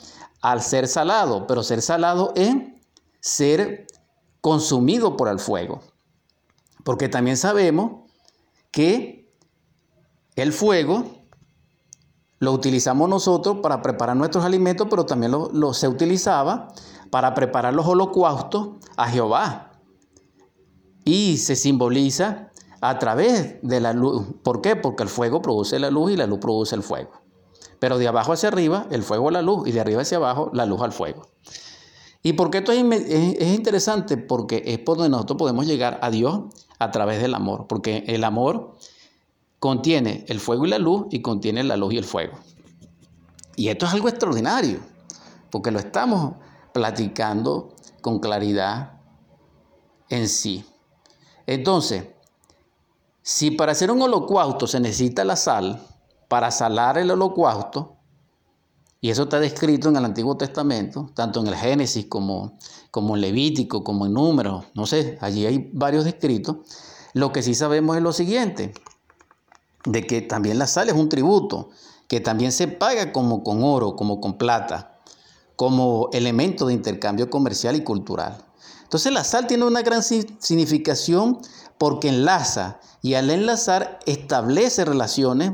al 0.41 0.63
ser 0.63 0.89
salado, 0.89 1.47
pero 1.47 1.63
ser 1.63 1.83
salado 1.83 2.33
es 2.37 2.57
ser 3.21 3.87
consumido 4.41 5.19
por 5.19 5.29
el 5.29 5.39
fuego. 5.39 5.81
Porque 6.85 7.11
también 7.11 7.37
sabemos 7.37 8.08
que 8.71 9.33
el 10.37 10.53
fuego 10.53 11.05
lo 12.39 12.53
utilizamos 12.53 13.09
nosotros 13.09 13.59
para 13.63 13.83
preparar 13.83 14.17
nuestros 14.17 14.45
alimentos, 14.45 14.87
pero 14.89 15.07
también 15.07 15.33
lo, 15.33 15.75
se 15.75 15.89
utilizaba 15.89 16.69
para 17.11 17.35
preparar 17.35 17.75
los 17.75 17.87
holocaustos 17.87 18.77
a 18.97 19.09
Jehová. 19.09 19.73
Y 21.05 21.39
se 21.39 21.57
simboliza 21.57 22.51
a 22.81 22.99
través 22.99 23.57
de 23.63 23.81
la 23.81 23.93
luz. 23.93 24.27
¿Por 24.43 24.61
qué? 24.61 24.77
Porque 24.77 25.03
el 25.03 25.09
fuego 25.09 25.43
produce 25.43 25.79
la 25.79 25.91
luz 25.91 26.13
y 26.13 26.17
la 26.17 26.27
luz 26.27 26.39
produce 26.39 26.77
el 26.77 26.83
fuego. 26.83 27.11
Pero 27.81 27.99
de 27.99 28.07
abajo 28.07 28.33
hacia 28.33 28.49
arriba, 28.49 28.87
el 28.91 29.03
fuego 29.03 29.29
a 29.29 29.33
la 29.33 29.43
luz, 29.43 29.67
y 29.67 29.73
de 29.73 29.81
arriba 29.81 30.03
hacia 30.03 30.19
abajo, 30.19 30.51
la 30.53 30.67
luz 30.67 30.83
al 30.83 30.93
fuego. 30.93 31.29
¿Y 32.23 32.35
por 32.35 32.51
qué 32.51 32.59
esto 32.59 32.73
es, 32.73 32.85
es 32.85 33.55
interesante? 33.55 34.17
Porque 34.17 34.63
es 34.67 34.79
por 34.81 34.99
donde 34.99 35.11
nosotros 35.11 35.39
podemos 35.39 35.67
llegar 35.67 35.99
a 36.03 36.11
Dios 36.11 36.43
a 36.79 36.91
través 36.91 37.21
del 37.21 37.35
amor, 37.35 37.67
porque 37.67 38.05
el 38.07 38.25
amor 38.25 38.77
contiene 39.59 40.25
el 40.29 40.41
fuego 40.41 40.67
y 40.67 40.69
la 40.69 40.79
luz 40.79 41.07
y 41.11 41.21
contiene 41.21 41.65
la 41.65 41.77
luz 41.77 41.95
y 41.95 41.99
el 41.99 42.05
fuego. 42.05 42.39
Y 43.57 43.69
esto 43.69 43.87
es 43.87 43.93
algo 43.93 44.09
extraordinario, 44.09 44.79
porque 45.51 45.71
lo 45.71 45.79
estamos 45.79 46.37
platicando 46.73 47.75
con 48.01 48.21
claridad 48.21 49.01
en 50.09 50.29
sí. 50.29 50.65
Entonces, 51.47 52.05
si 53.23 53.51
para 53.51 53.73
hacer 53.73 53.91
un 53.91 54.01
holocausto 54.01 54.67
se 54.67 54.81
necesita 54.81 55.25
la 55.25 55.37
sal, 55.37 55.83
para 56.29 56.51
salar 56.51 56.99
el 56.99 57.11
holocausto, 57.11 57.98
y 59.01 59.11
eso 59.11 59.25
está 59.25 59.39
descrito 59.39 59.89
en 59.89 59.97
el 59.97 60.05
Antiguo 60.05 60.37
Testamento, 60.37 61.11
tanto 61.15 61.41
en 61.41 61.47
el 61.47 61.55
Génesis 61.55 62.07
como, 62.07 62.59
como 62.91 63.15
en 63.15 63.23
Levítico, 63.23 63.85
como 63.85 64.07
en 64.07 64.15
Números, 64.15 64.65
no 64.75 64.87
sé, 64.87 65.19
allí 65.21 65.47
hay 65.47 65.71
varios 65.73 66.05
descritos. 66.05 66.57
Lo 67.15 67.33
que 67.33 67.43
sí 67.43 67.55
sabemos 67.55 67.97
es 67.97 68.03
lo 68.03 68.13
siguiente, 68.13 68.75
de 69.85 70.07
que 70.07 70.21
también 70.21 70.59
la 70.59 70.67
sal 70.67 70.89
es 70.89 70.95
un 70.95 71.09
tributo, 71.09 71.71
que 72.09 72.21
también 72.21 72.51
se 72.51 72.67
paga 72.67 73.13
como 73.13 73.45
con 73.45 73.63
oro, 73.63 73.95
como 73.95 74.21
con 74.21 74.37
plata, 74.37 74.99
como 75.55 76.09
elemento 76.13 76.67
de 76.67 76.75
intercambio 76.75 77.31
comercial 77.31 77.77
y 77.77 77.85
cultural. 77.85 78.45
Entonces 78.89 79.13
la 79.13 79.23
sal 79.23 79.47
tiene 79.47 79.67
una 79.67 79.83
gran 79.83 80.03
significación 80.03 81.39
porque 81.77 82.09
enlaza 82.09 82.81
y 83.03 83.15
al 83.15 83.29
enlazar 83.29 83.99
establece 84.07 84.87
relaciones 84.87 85.53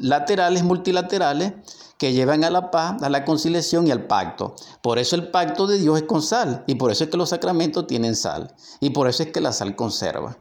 laterales, 0.00 0.64
multilaterales, 0.64 1.52
que 1.96 2.12
llevan 2.12 2.42
a 2.42 2.50
la 2.50 2.72
paz, 2.72 3.00
a 3.04 3.08
la 3.08 3.24
conciliación 3.24 3.86
y 3.86 3.92
al 3.92 4.08
pacto. 4.08 4.56
Por 4.82 4.98
eso 4.98 5.14
el 5.14 5.30
pacto 5.30 5.68
de 5.68 5.78
Dios 5.78 5.98
es 5.98 6.02
con 6.02 6.20
sal 6.20 6.64
y 6.66 6.74
por 6.74 6.90
eso 6.90 7.04
es 7.04 7.10
que 7.10 7.16
los 7.16 7.28
sacramentos 7.28 7.86
tienen 7.86 8.16
sal 8.16 8.52
y 8.80 8.90
por 8.90 9.06
eso 9.06 9.22
es 9.22 9.30
que 9.30 9.40
la 9.40 9.52
sal 9.52 9.76
conserva. 9.76 10.36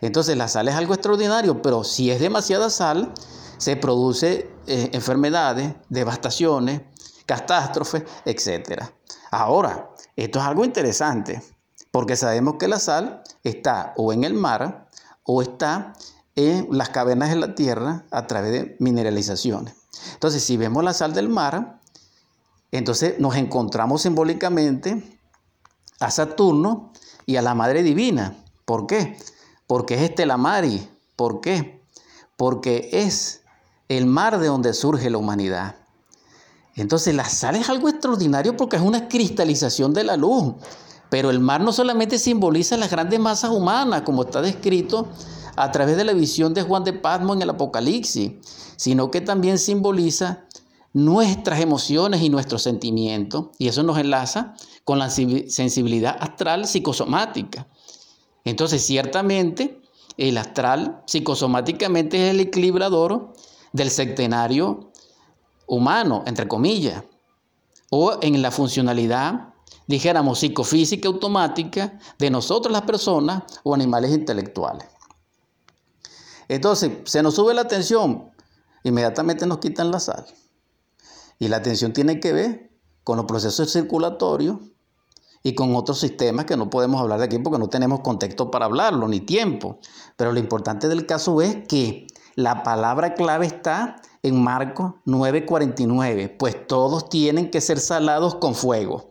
Entonces 0.00 0.36
la 0.36 0.46
sal 0.46 0.68
es 0.68 0.76
algo 0.76 0.94
extraordinario, 0.94 1.60
pero 1.60 1.82
si 1.82 2.12
es 2.12 2.20
demasiada 2.20 2.70
sal, 2.70 3.12
se 3.58 3.74
produce 3.74 4.52
eh, 4.68 4.90
enfermedades, 4.92 5.74
devastaciones, 5.88 6.82
catástrofes, 7.26 8.04
etc. 8.24 8.84
Ahora, 9.32 9.90
esto 10.14 10.38
es 10.38 10.44
algo 10.44 10.64
interesante, 10.64 11.42
porque 11.90 12.16
sabemos 12.16 12.56
que 12.58 12.68
la 12.68 12.78
sal 12.78 13.22
está 13.44 13.94
o 13.96 14.12
en 14.12 14.24
el 14.24 14.34
mar 14.34 14.88
o 15.24 15.42
está 15.42 15.94
en 16.36 16.68
las 16.70 16.90
cavernas 16.90 17.30
de 17.30 17.36
la 17.36 17.54
tierra 17.54 18.04
a 18.10 18.26
través 18.26 18.52
de 18.52 18.76
mineralizaciones. 18.78 19.74
Entonces, 20.14 20.42
si 20.42 20.56
vemos 20.56 20.84
la 20.84 20.94
sal 20.94 21.12
del 21.12 21.28
mar, 21.28 21.80
entonces 22.70 23.18
nos 23.18 23.36
encontramos 23.36 24.02
simbólicamente 24.02 25.18
a 25.98 26.10
Saturno 26.10 26.92
y 27.26 27.36
a 27.36 27.42
la 27.42 27.54
Madre 27.54 27.82
Divina. 27.82 28.36
¿Por 28.64 28.86
qué? 28.86 29.18
Porque 29.66 29.94
es 29.94 30.02
este 30.02 30.26
la 30.26 30.36
Mari. 30.36 30.88
¿Por 31.16 31.40
qué? 31.40 31.82
Porque 32.36 32.88
es 32.92 33.42
el 33.88 34.06
mar 34.06 34.38
de 34.38 34.46
donde 34.46 34.72
surge 34.72 35.10
la 35.10 35.18
humanidad. 35.18 35.76
Entonces 36.76 37.14
la 37.14 37.28
sal 37.28 37.56
es 37.56 37.68
algo 37.68 37.88
extraordinario 37.88 38.56
porque 38.56 38.76
es 38.76 38.82
una 38.82 39.08
cristalización 39.08 39.92
de 39.92 40.04
la 40.04 40.16
luz. 40.16 40.54
Pero 41.10 41.30
el 41.30 41.40
mar 41.40 41.60
no 41.60 41.72
solamente 41.72 42.18
simboliza 42.18 42.76
las 42.76 42.90
grandes 42.90 43.20
masas 43.20 43.50
humanas, 43.50 44.02
como 44.02 44.22
está 44.22 44.40
descrito 44.40 45.08
a 45.56 45.70
través 45.72 45.96
de 45.96 46.04
la 46.04 46.12
visión 46.12 46.54
de 46.54 46.62
Juan 46.62 46.84
de 46.84 46.92
Patmos 46.92 47.36
en 47.36 47.42
el 47.42 47.50
Apocalipsis, 47.50 48.32
sino 48.76 49.10
que 49.10 49.20
también 49.20 49.58
simboliza 49.58 50.44
nuestras 50.92 51.60
emociones 51.60 52.22
y 52.22 52.30
nuestros 52.30 52.62
sentimientos, 52.62 53.48
y 53.58 53.68
eso 53.68 53.82
nos 53.82 53.98
enlaza 53.98 54.54
con 54.84 54.98
la 54.98 55.10
sensibilidad 55.10 56.16
astral 56.18 56.66
psicosomática. 56.66 57.68
Entonces, 58.44 58.84
ciertamente, 58.84 59.80
el 60.16 60.38
astral 60.38 61.02
psicosomáticamente 61.06 62.26
es 62.26 62.34
el 62.34 62.40
equilibrador 62.40 63.32
del 63.72 63.90
sectenario 63.90 64.90
humano, 65.66 66.24
entre 66.26 66.48
comillas, 66.48 67.04
o 67.90 68.18
en 68.22 68.40
la 68.42 68.50
funcionalidad, 68.50 69.49
dijéramos, 69.90 70.38
psicofísica 70.38 71.08
automática 71.08 71.98
de 72.18 72.30
nosotros 72.30 72.72
las 72.72 72.82
personas 72.82 73.42
o 73.64 73.74
animales 73.74 74.12
intelectuales. 74.12 74.86
Entonces, 76.48 76.92
se 77.04 77.22
nos 77.22 77.34
sube 77.34 77.54
la 77.54 77.66
tensión, 77.66 78.30
inmediatamente 78.84 79.46
nos 79.46 79.58
quitan 79.58 79.90
la 79.90 79.98
sal. 79.98 80.24
Y 81.38 81.48
la 81.48 81.60
tensión 81.62 81.92
tiene 81.92 82.20
que 82.20 82.32
ver 82.32 82.70
con 83.02 83.16
los 83.16 83.26
procesos 83.26 83.72
circulatorios 83.72 84.58
y 85.42 85.54
con 85.54 85.74
otros 85.74 85.98
sistemas 85.98 86.44
que 86.44 86.56
no 86.56 86.70
podemos 86.70 87.00
hablar 87.00 87.18
de 87.18 87.24
aquí 87.24 87.38
porque 87.38 87.58
no 87.58 87.68
tenemos 87.68 88.00
contexto 88.00 88.50
para 88.50 88.66
hablarlo, 88.66 89.08
ni 89.08 89.20
tiempo. 89.20 89.80
Pero 90.16 90.32
lo 90.32 90.38
importante 90.38 90.86
del 90.86 91.06
caso 91.06 91.42
es 91.42 91.66
que 91.66 92.06
la 92.36 92.62
palabra 92.62 93.14
clave 93.14 93.46
está 93.46 93.96
en 94.22 94.40
Marcos 94.40 94.94
9:49, 95.04 96.36
pues 96.38 96.66
todos 96.68 97.08
tienen 97.08 97.50
que 97.50 97.60
ser 97.60 97.80
salados 97.80 98.36
con 98.36 98.54
fuego. 98.54 99.09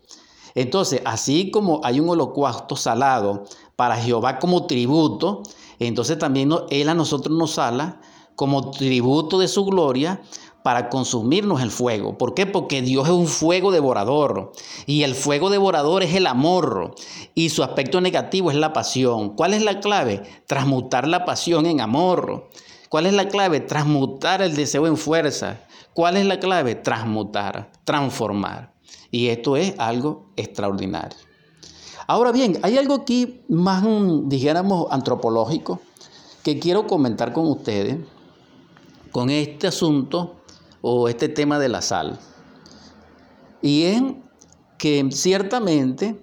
Entonces, 0.56 1.02
así 1.06 1.52
como 1.52 1.82
hay 1.84 2.00
un 2.00 2.10
holocausto 2.10 2.76
salado 2.76 3.46
para 3.76 3.98
Jehová 3.98 4.40
como 4.40 4.66
tributo, 4.66 5.44
entonces 5.80 6.18
también 6.18 6.52
Él 6.70 6.90
a 6.90 6.94
nosotros 6.94 7.38
nos 7.38 7.52
sala 7.52 8.02
como 8.36 8.72
tributo 8.72 9.40
de 9.40 9.48
su 9.48 9.66
gloria 9.66 10.22
para 10.64 10.90
consumirnos 10.90 11.62
el 11.62 11.72
fuego. 11.72 12.18
¿Por 12.18 12.34
qué? 12.34 12.46
Porque 12.46 12.82
Dios 12.82 13.08
es 13.08 13.14
un 13.14 13.28
fuego 13.28 13.72
devorador 13.72 14.52
y 14.86 15.04
el 15.04 15.16
fuego 15.16 15.50
devorador 15.50 16.04
es 16.04 16.14
el 16.16 16.28
amor 16.28 16.96
y 17.34 17.50
su 17.50 17.64
aspecto 17.64 18.02
negativo 18.02 18.52
es 18.52 18.58
la 18.58 18.74
pasión. 18.74 19.36
¿Cuál 19.36 19.54
es 19.54 19.64
la 19.64 19.80
clave? 19.80 20.22
Transmutar 20.48 21.08
la 21.08 21.26
pasión 21.26 21.66
en 21.66 21.82
amor. 21.82 22.50
¿Cuál 22.90 23.06
es 23.06 23.14
la 23.14 23.28
clave? 23.28 23.62
Transmutar 23.62 24.42
el 24.42 24.56
deseo 24.56 24.88
en 24.88 24.98
fuerza. 24.98 25.62
¿Cuál 25.94 26.18
es 26.18 26.26
la 26.26 26.40
clave? 26.40 26.76
Transmutar, 26.76 27.72
transformar. 27.84 28.74
Y 29.12 29.28
esto 29.28 29.58
es 29.58 29.74
algo 29.78 30.28
extraordinario. 30.36 31.18
Ahora 32.08 32.32
bien, 32.32 32.60
hay 32.64 32.78
algo 32.78 32.96
aquí 32.96 33.42
más, 33.50 33.84
dijéramos, 34.26 34.88
antropológico 34.90 35.80
que 36.44 36.60
quiero 36.60 36.88
comentar 36.88 37.34
con 37.34 37.48
ustedes 37.48 37.98
con 39.12 39.30
este 39.30 39.68
asunto 39.68 40.36
o 40.82 41.10
este 41.10 41.30
tema 41.30 41.60
de 41.60 41.70
la 41.70 41.82
sal. 41.82 42.20
Y 43.62 43.84
es 43.84 44.02
que 44.78 45.08
ciertamente, 45.12 46.22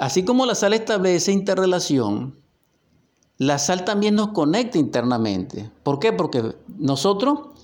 así 0.00 0.24
como 0.24 0.46
la 0.46 0.54
sal 0.54 0.74
establece 0.74 1.32
interrelación, 1.32 2.38
la 3.36 3.58
sal 3.58 3.84
también 3.84 4.14
nos 4.14 4.28
conecta 4.28 4.78
internamente. 4.78 5.70
¿Por 5.82 5.98
qué? 5.98 6.12
Porque 6.12 6.56
nosotros, 6.66 7.57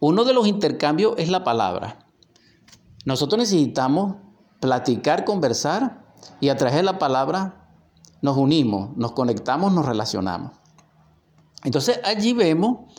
uno 0.00 0.24
de 0.24 0.34
los 0.34 0.46
intercambios 0.46 1.14
es 1.18 1.28
la 1.30 1.44
palabra. 1.44 2.06
Nosotros 3.04 3.38
necesitamos 3.38 4.16
platicar, 4.60 5.24
conversar 5.24 6.04
y 6.40 6.48
a 6.48 6.56
través 6.56 6.76
de 6.76 6.82
la 6.82 6.98
palabra 6.98 7.70
nos 8.22 8.36
unimos, 8.36 8.96
nos 8.96 9.12
conectamos, 9.12 9.72
nos 9.72 9.86
relacionamos. 9.86 10.52
Entonces 11.64 12.00
allí 12.04 12.32
vemos 12.32 12.92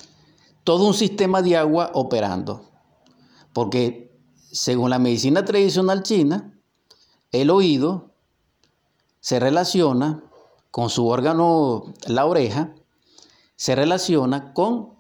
todo 0.64 0.86
un 0.86 0.94
sistema 0.94 1.42
de 1.42 1.58
agua 1.58 1.92
operando, 1.94 2.70
porque 3.54 4.18
según 4.52 4.90
la 4.90 5.00
medicina 5.00 5.46
tradicional 5.46 6.04
china, 6.04 6.60
el 7.32 7.50
oído 7.50 8.12
se 9.20 9.40
relaciona 9.40 10.24
con 10.72 10.90
su 10.90 11.08
órgano, 11.08 11.94
la 12.08 12.26
oreja, 12.26 12.74
se 13.56 13.76
relaciona 13.76 14.54
con 14.54 14.97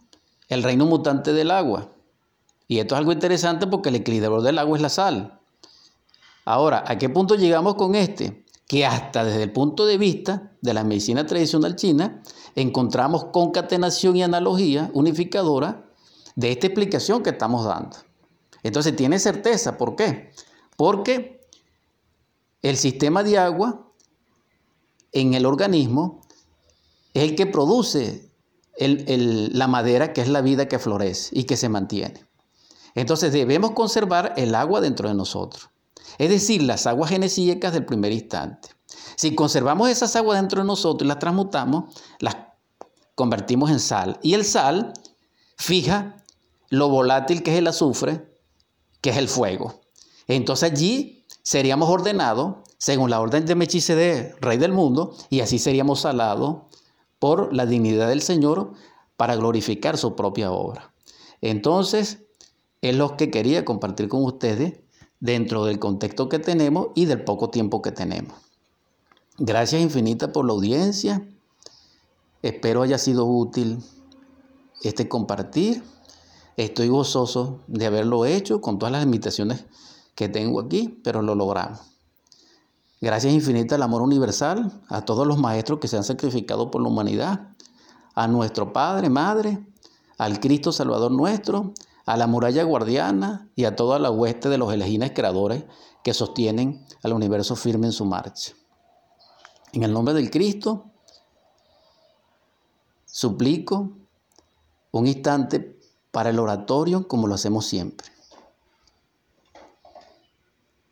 el 0.48 0.64
reino 0.64 0.86
mutante 0.86 1.34
del 1.34 1.52
agua. 1.52 1.92
Y 2.68 2.80
esto 2.80 2.96
es 2.96 3.00
algo 3.00 3.12
interesante 3.12 3.68
porque 3.68 3.90
el 3.90 3.96
equilibrador 3.96 4.42
del 4.42 4.60
agua 4.60 4.78
es 4.78 4.82
la 4.82 4.90
sal. 4.90 5.40
Ahora, 6.46 6.84
¿a 6.86 6.98
qué 6.98 7.10
punto 7.10 7.36
llegamos 7.36 7.76
con 7.76 7.96
este? 7.96 8.46
Que 8.68 8.86
hasta 8.86 9.24
desde 9.24 9.44
el 9.44 9.52
punto 9.52 9.86
de 9.86 9.98
vista 9.98 10.52
de 10.62 10.74
la 10.74 10.84
medicina 10.84 11.26
tradicional 11.26 11.76
china, 11.76 12.22
encontramos 12.56 13.26
concatenación 13.26 14.16
y 14.16 14.24
analogía 14.24 14.90
unificadora 14.94 15.86
de 16.36 16.52
esta 16.52 16.68
explicación 16.68 17.24
que 17.24 17.32
estamos 17.32 17.66
dando. 17.66 17.98
Entonces 18.64 18.96
tiene 18.96 19.20
certeza, 19.20 19.78
¿por 19.78 19.96
qué? 19.96 20.32
Porque 20.76 21.42
el 22.62 22.78
sistema 22.78 23.24
de 23.24 23.38
agua 23.38 23.92
en 25.12 25.34
el 25.34 25.46
organismo 25.46 26.22
es 27.14 27.24
el 27.24 27.36
que 27.36 27.46
produce 27.46 28.27
la 28.80 29.68
madera, 29.68 30.14
que 30.14 30.22
es 30.22 30.28
la 30.28 30.42
vida 30.42 30.68
que 30.68 30.80
florece 30.80 31.30
y 31.32 31.46
que 31.46 31.58
se 31.58 31.70
mantiene. 31.70 32.26
Entonces 32.96 33.32
debemos 33.32 33.72
conservar 33.72 34.34
el 34.38 34.56
agua 34.56 34.82
dentro 34.82 35.08
de 35.08 35.16
nosotros 35.16 35.70
es 36.18 36.30
decir, 36.30 36.64
las 36.64 36.88
aguas 36.88 37.10
genesíacas 37.10 37.74
del 37.74 37.86
primer 37.86 38.12
instante. 38.12 38.70
Si 39.16 39.36
conservamos 39.36 39.90
esas 39.90 40.16
aguas 40.16 40.40
dentro 40.40 40.62
de 40.62 40.68
nosotros 40.68 41.06
y 41.06 41.08
las 41.08 41.20
transmutamos, 41.20 41.94
las 42.20 42.38
convertimos 43.16 43.72
en 43.72 43.80
sal. 43.80 44.20
Y 44.22 44.34
el 44.34 44.46
sal 44.46 44.94
fija 45.58 46.18
lo 46.70 46.90
volátil 46.90 47.44
que 47.44 47.54
es 47.54 47.58
el 47.58 47.68
azufre, 47.68 48.28
que 49.02 49.12
es 49.12 49.18
el 49.18 49.28
fuego. 49.28 49.82
Entonces 50.28 50.72
allí 50.72 51.26
seríamos 51.44 51.90
ordenados 51.90 52.58
según 52.78 53.10
la 53.10 53.20
orden 53.20 53.46
de 53.46 53.56
Mechicede, 53.56 54.36
rey 54.40 54.58
del 54.58 54.72
mundo, 54.72 55.16
y 55.32 55.40
así 55.40 55.58
seríamos 55.58 56.02
salados 56.02 56.64
por 57.20 57.54
la 57.54 57.66
dignidad 57.66 58.10
del 58.10 58.22
Señor 58.22 58.74
para 59.16 59.36
glorificar 59.36 59.98
su 59.98 60.16
propia 60.16 60.52
obra. 60.52 60.94
Entonces, 61.42 62.20
es 62.82 62.96
lo 62.96 63.18
que 63.18 63.32
quería 63.32 63.66
compartir 63.66 64.08
con 64.08 64.24
ustedes 64.24 64.80
dentro 65.20 65.66
del 65.66 65.80
contexto 65.80 66.30
que 66.30 66.40
tenemos 66.40 66.88
y 66.96 67.06
del 67.06 67.24
poco 67.24 67.50
tiempo 67.50 67.82
que 67.82 67.92
tenemos. 67.92 68.38
Gracias 69.38 69.82
infinitas 69.82 70.30
por 70.30 70.46
la 70.46 70.54
audiencia. 70.54 71.28
Espero 72.42 72.84
haya 72.84 72.98
sido 72.98 73.26
útil 73.26 73.80
este 74.84 75.08
compartir. 75.08 75.84
Estoy 76.56 76.88
gozoso 76.88 77.60
de 77.68 77.86
haberlo 77.86 78.26
hecho 78.26 78.62
con 78.62 78.80
todas 78.80 78.92
las 78.92 79.04
limitaciones 79.04 79.66
que 80.16 80.30
tengo 80.30 80.60
aquí, 80.60 81.00
pero 81.04 81.22
lo 81.22 81.36
logramos. 81.36 81.97
Gracias 83.00 83.32
infinitas 83.32 83.76
al 83.76 83.84
amor 83.84 84.02
universal, 84.02 84.82
a 84.90 85.06
todos 85.06 85.28
los 85.28 85.38
maestros 85.38 85.80
que 85.80 85.88
se 85.88 85.98
han 85.98 86.04
sacrificado 86.04 86.72
por 86.72 86.82
la 86.82 86.90
humanidad, 86.90 87.50
a 88.16 88.28
nuestro 88.28 88.74
Padre, 88.74 89.10
Madre, 89.10 89.64
al 90.18 90.40
Cristo 90.40 90.72
Salvador 90.72 91.12
nuestro, 91.12 91.74
a 92.08 92.18
la 92.18 92.26
muralla 92.26 92.64
guardiana 92.64 93.50
y 93.56 93.66
a 93.66 93.76
toda 93.76 94.00
la 94.00 94.10
hueste 94.10 94.50
de 94.50 94.58
los 94.58 94.74
elegines 94.74 95.12
creadores 95.12 95.66
que 96.04 96.16
sostienen 96.16 96.88
al 97.04 97.14
universo 97.14 97.56
firme 97.56 97.86
en 97.86 97.94
su 97.94 98.06
marcha. 98.06 98.54
En 99.74 99.84
el 99.84 99.94
nombre 99.94 100.16
del 100.16 100.32
Cristo, 100.32 100.86
suplico 103.06 103.92
un 104.92 105.06
instante 105.06 105.78
para 106.12 106.32
el 106.32 106.40
oratorio 106.40 107.08
como 107.08 107.28
lo 107.28 107.36
hacemos 107.36 107.66
siempre. 107.68 108.08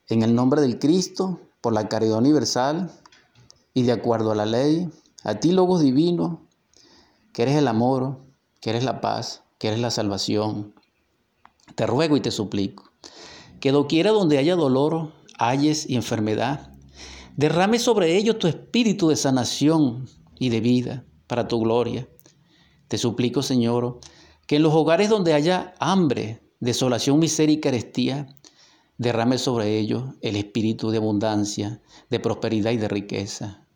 En 0.07 0.21
el 0.21 0.35
nombre 0.35 0.61
del 0.61 0.77
Cristo, 0.77 1.39
por 1.65 1.73
la 1.73 1.89
caridad 1.89 2.19
universal 2.19 2.91
y 3.73 3.81
de 3.81 3.91
acuerdo 3.91 4.31
a 4.31 4.35
la 4.35 4.45
ley, 4.45 4.87
a 5.23 5.39
ti, 5.39 5.51
Logos 5.51 5.81
Divino, 5.81 6.47
que 7.33 7.41
eres 7.41 7.55
el 7.55 7.67
amor, 7.67 8.19
que 8.61 8.69
eres 8.69 8.83
la 8.83 9.01
paz, 9.01 9.41
que 9.57 9.69
eres 9.69 9.79
la 9.79 9.89
salvación, 9.89 10.75
te 11.73 11.87
ruego 11.87 12.17
y 12.17 12.21
te 12.21 12.29
suplico 12.29 12.91
que 13.59 13.71
doquiera 13.71 14.11
donde 14.11 14.37
haya 14.37 14.55
dolor, 14.55 15.11
halles 15.39 15.89
y 15.89 15.95
enfermedad, 15.95 16.71
derrame 17.35 17.79
sobre 17.79 18.15
ellos 18.15 18.37
tu 18.37 18.45
espíritu 18.45 19.09
de 19.09 19.15
sanación 19.15 20.07
y 20.37 20.49
de 20.49 20.61
vida 20.61 21.03
para 21.25 21.47
tu 21.47 21.59
gloria. 21.59 22.07
Te 22.89 22.99
suplico, 22.99 23.41
Señor, 23.41 24.01
que 24.45 24.57
en 24.57 24.61
los 24.61 24.75
hogares 24.75 25.09
donde 25.09 25.33
haya 25.33 25.73
hambre, 25.79 26.43
desolación, 26.59 27.17
miseria 27.17 27.55
y 27.55 27.59
carestía, 27.59 28.34
derrame 28.97 29.37
sobre 29.37 29.77
ellos 29.77 30.03
el 30.21 30.35
espíritu 30.35 30.89
de 30.89 30.97
abundancia, 30.97 31.81
de 32.09 32.19
prosperidad 32.19 32.71
y 32.71 32.77
de 32.77 32.87
riqueza. 32.87 33.67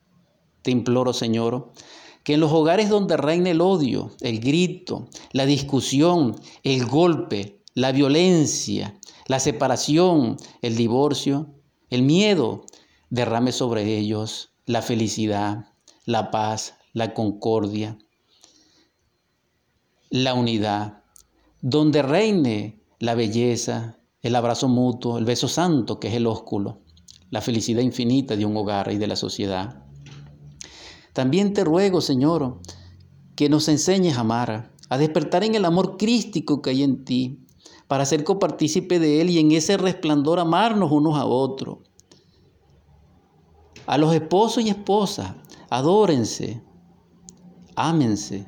Te 0.61 0.71
imploro, 0.71 1.13
Señor, 1.13 1.71
que 2.23 2.33
en 2.33 2.41
los 2.41 2.51
hogares 2.51 2.89
donde 2.89 3.17
reine 3.17 3.51
el 3.51 3.61
odio, 3.61 4.11
el 4.21 4.39
grito, 4.39 5.07
la 5.31 5.45
discusión, 5.45 6.35
el 6.63 6.85
golpe, 6.85 7.61
la 7.73 7.91
violencia, 7.91 8.99
la 9.27 9.39
separación, 9.39 10.37
el 10.61 10.75
divorcio, 10.75 11.53
el 11.89 12.03
miedo, 12.03 12.65
derrame 13.09 13.51
sobre 13.51 13.97
ellos 13.97 14.51
la 14.65 14.81
felicidad, 14.81 15.73
la 16.05 16.31
paz, 16.31 16.75
la 16.93 17.13
concordia, 17.13 17.97
la 20.09 20.33
unidad, 20.33 21.03
donde 21.61 22.01
reine 22.01 22.81
la 22.99 23.15
belleza, 23.15 23.98
el 24.21 24.35
abrazo 24.35 24.67
mutuo, 24.67 25.17
el 25.17 25.25
beso 25.25 25.47
santo 25.47 25.99
que 25.99 26.09
es 26.09 26.13
el 26.13 26.27
ósculo, 26.27 26.81
la 27.29 27.41
felicidad 27.41 27.81
infinita 27.81 28.35
de 28.35 28.45
un 28.45 28.55
hogar 28.57 28.91
y 28.91 28.97
de 28.97 29.07
la 29.07 29.15
sociedad. 29.15 29.83
También 31.13 31.53
te 31.53 31.63
ruego, 31.63 32.01
Señor, 32.01 32.59
que 33.35 33.49
nos 33.49 33.67
enseñes 33.69 34.17
a 34.17 34.21
amar, 34.21 34.71
a 34.89 34.97
despertar 34.97 35.43
en 35.43 35.55
el 35.55 35.63
amor 35.63 35.97
crístico 35.97 36.61
que 36.61 36.71
hay 36.71 36.83
en 36.83 37.05
ti, 37.05 37.39
para 37.87 38.05
ser 38.05 38.23
copartícipe 38.23 38.99
de 38.99 39.21
Él 39.21 39.29
y 39.29 39.39
en 39.39 39.51
ese 39.51 39.77
resplandor 39.77 40.39
amarnos 40.39 40.91
unos 40.91 41.17
a 41.17 41.25
otros. 41.25 41.79
A 43.87 43.97
los 43.97 44.13
esposos 44.13 44.63
y 44.63 44.69
esposas, 44.69 45.33
adórense, 45.69 46.61
ámense, 47.75 48.45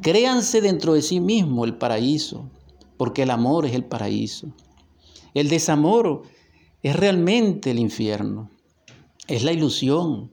créanse 0.00 0.60
dentro 0.62 0.94
de 0.94 1.02
sí 1.02 1.20
mismo 1.20 1.64
el 1.64 1.76
paraíso, 1.76 2.48
porque 2.96 3.24
el 3.24 3.30
amor 3.30 3.66
es 3.66 3.74
el 3.74 3.84
paraíso. 3.84 4.54
El 5.34 5.48
desamor 5.48 6.22
es 6.82 6.96
realmente 6.96 7.70
el 7.70 7.78
infierno, 7.78 8.50
es 9.28 9.42
la 9.44 9.52
ilusión, 9.52 10.32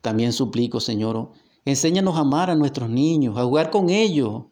también 0.00 0.32
suplico, 0.32 0.80
Señor, 0.80 1.32
enséñanos 1.64 2.16
a 2.16 2.20
amar 2.20 2.50
a 2.50 2.54
nuestros 2.54 2.88
niños, 2.88 3.36
a 3.36 3.44
jugar 3.44 3.70
con 3.70 3.90
ellos, 3.90 4.44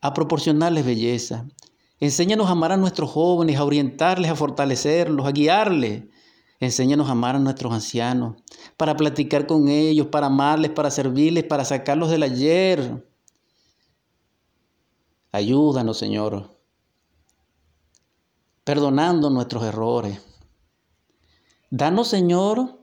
a 0.00 0.14
proporcionarles 0.14 0.84
belleza. 0.84 1.46
Enséñanos 2.00 2.48
a 2.48 2.52
amar 2.52 2.72
a 2.72 2.76
nuestros 2.76 3.10
jóvenes, 3.10 3.56
a 3.56 3.64
orientarles, 3.64 4.30
a 4.30 4.34
fortalecerlos, 4.34 5.26
a 5.26 5.32
guiarles. 5.32 6.04
Enséñanos 6.58 7.08
a 7.08 7.12
amar 7.12 7.36
a 7.36 7.38
nuestros 7.38 7.72
ancianos, 7.72 8.36
para 8.76 8.96
platicar 8.96 9.46
con 9.46 9.68
ellos, 9.68 10.08
para 10.08 10.26
amarles, 10.26 10.70
para 10.70 10.90
servirles, 10.90 11.44
para 11.44 11.64
sacarlos 11.64 12.10
del 12.10 12.22
ayer. 12.22 13.06
Ayúdanos, 15.32 15.98
Señor, 15.98 16.59
perdonando 18.64 19.30
nuestros 19.30 19.64
errores. 19.64 20.20
Danos, 21.70 22.08
Señor, 22.08 22.80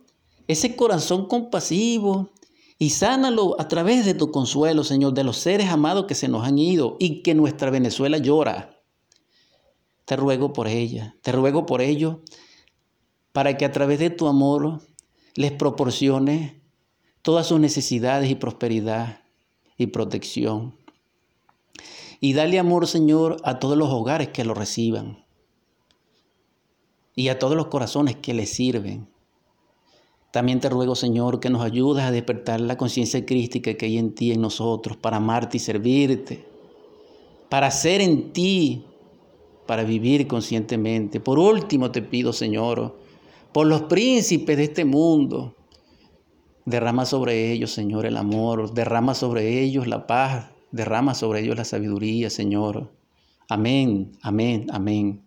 ese 0.48 0.76
corazón 0.76 1.28
compasivo 1.28 2.32
y 2.80 2.92
sánalo 2.92 3.60
a 3.60 3.68
través 3.68 4.06
de 4.06 4.14
tu 4.14 4.32
consuelo, 4.32 4.84
Señor, 4.84 5.14
de 5.14 5.24
los 5.24 5.38
seres 5.38 5.70
amados 5.70 6.06
que 6.06 6.16
se 6.16 6.28
nos 6.28 6.48
han 6.48 6.58
ido 6.58 6.96
y 7.00 7.22
que 7.22 7.36
nuestra 7.36 7.70
Venezuela 7.70 8.18
llora. 8.18 8.82
Te 10.06 10.16
ruego 10.16 10.54
por 10.54 10.68
ella, 10.68 11.16
te 11.22 11.32
ruego 11.32 11.66
por 11.66 11.82
ellos, 11.82 12.18
para 13.34 13.58
que 13.58 13.66
a 13.66 13.72
través 13.72 14.00
de 14.00 14.10
tu 14.10 14.28
amor 14.28 14.82
les 15.36 15.52
proporcione 15.52 16.62
todas 17.22 17.48
sus 17.48 17.60
necesidades 17.60 18.30
y 18.30 18.36
prosperidad 18.36 19.22
y 19.78 19.88
protección. 19.88 20.76
Y 22.20 22.34
dale 22.34 22.58
amor, 22.58 22.88
Señor, 22.88 23.38
a 23.44 23.60
todos 23.60 23.78
los 23.78 23.90
hogares 23.90 24.30
que 24.30 24.46
lo 24.46 24.54
reciban 24.54 25.27
y 27.18 27.30
a 27.30 27.40
todos 27.40 27.58
los 27.58 27.68
corazones 27.68 28.16
que 28.18 28.36
le 28.36 28.46
sirven. 28.46 29.08
También 30.32 30.60
te 30.60 30.70
ruego, 30.70 30.94
Señor, 30.94 31.40
que 31.40 31.50
nos 31.50 31.64
ayudes 31.64 32.04
a 32.04 32.12
despertar 32.12 32.62
la 32.62 32.78
conciencia 32.78 33.26
crística 33.26 33.74
que 33.74 33.88
hay 33.88 33.98
en 33.98 34.14
ti, 34.14 34.32
en 34.32 34.40
nosotros, 34.40 34.98
para 34.98 35.18
amarte 35.18 35.58
y 35.58 35.60
servirte, 35.60 36.46
para 37.50 37.72
ser 37.72 38.02
en 38.02 38.34
ti, 38.34 38.86
para 39.66 39.84
vivir 39.84 40.28
conscientemente. 40.28 41.20
Por 41.20 41.40
último 41.40 41.90
te 41.90 42.04
pido, 42.04 42.34
Señor, 42.34 43.00
por 43.52 43.66
los 43.66 43.82
príncipes 43.84 44.56
de 44.56 44.66
este 44.66 44.86
mundo, 44.86 45.56
derrama 46.66 47.08
sobre 47.08 47.52
ellos, 47.52 47.72
Señor, 47.72 48.06
el 48.06 48.18
amor, 48.18 48.76
derrama 48.76 49.16
sobre 49.16 49.64
ellos 49.64 49.88
la 49.88 50.06
paz, 50.06 50.52
derrama 50.72 51.16
sobre 51.16 51.40
ellos 51.40 51.58
la 51.58 51.66
sabiduría, 51.66 52.30
Señor. 52.30 52.92
Amén, 53.50 54.12
amén, 54.22 54.68
amén. 54.70 55.24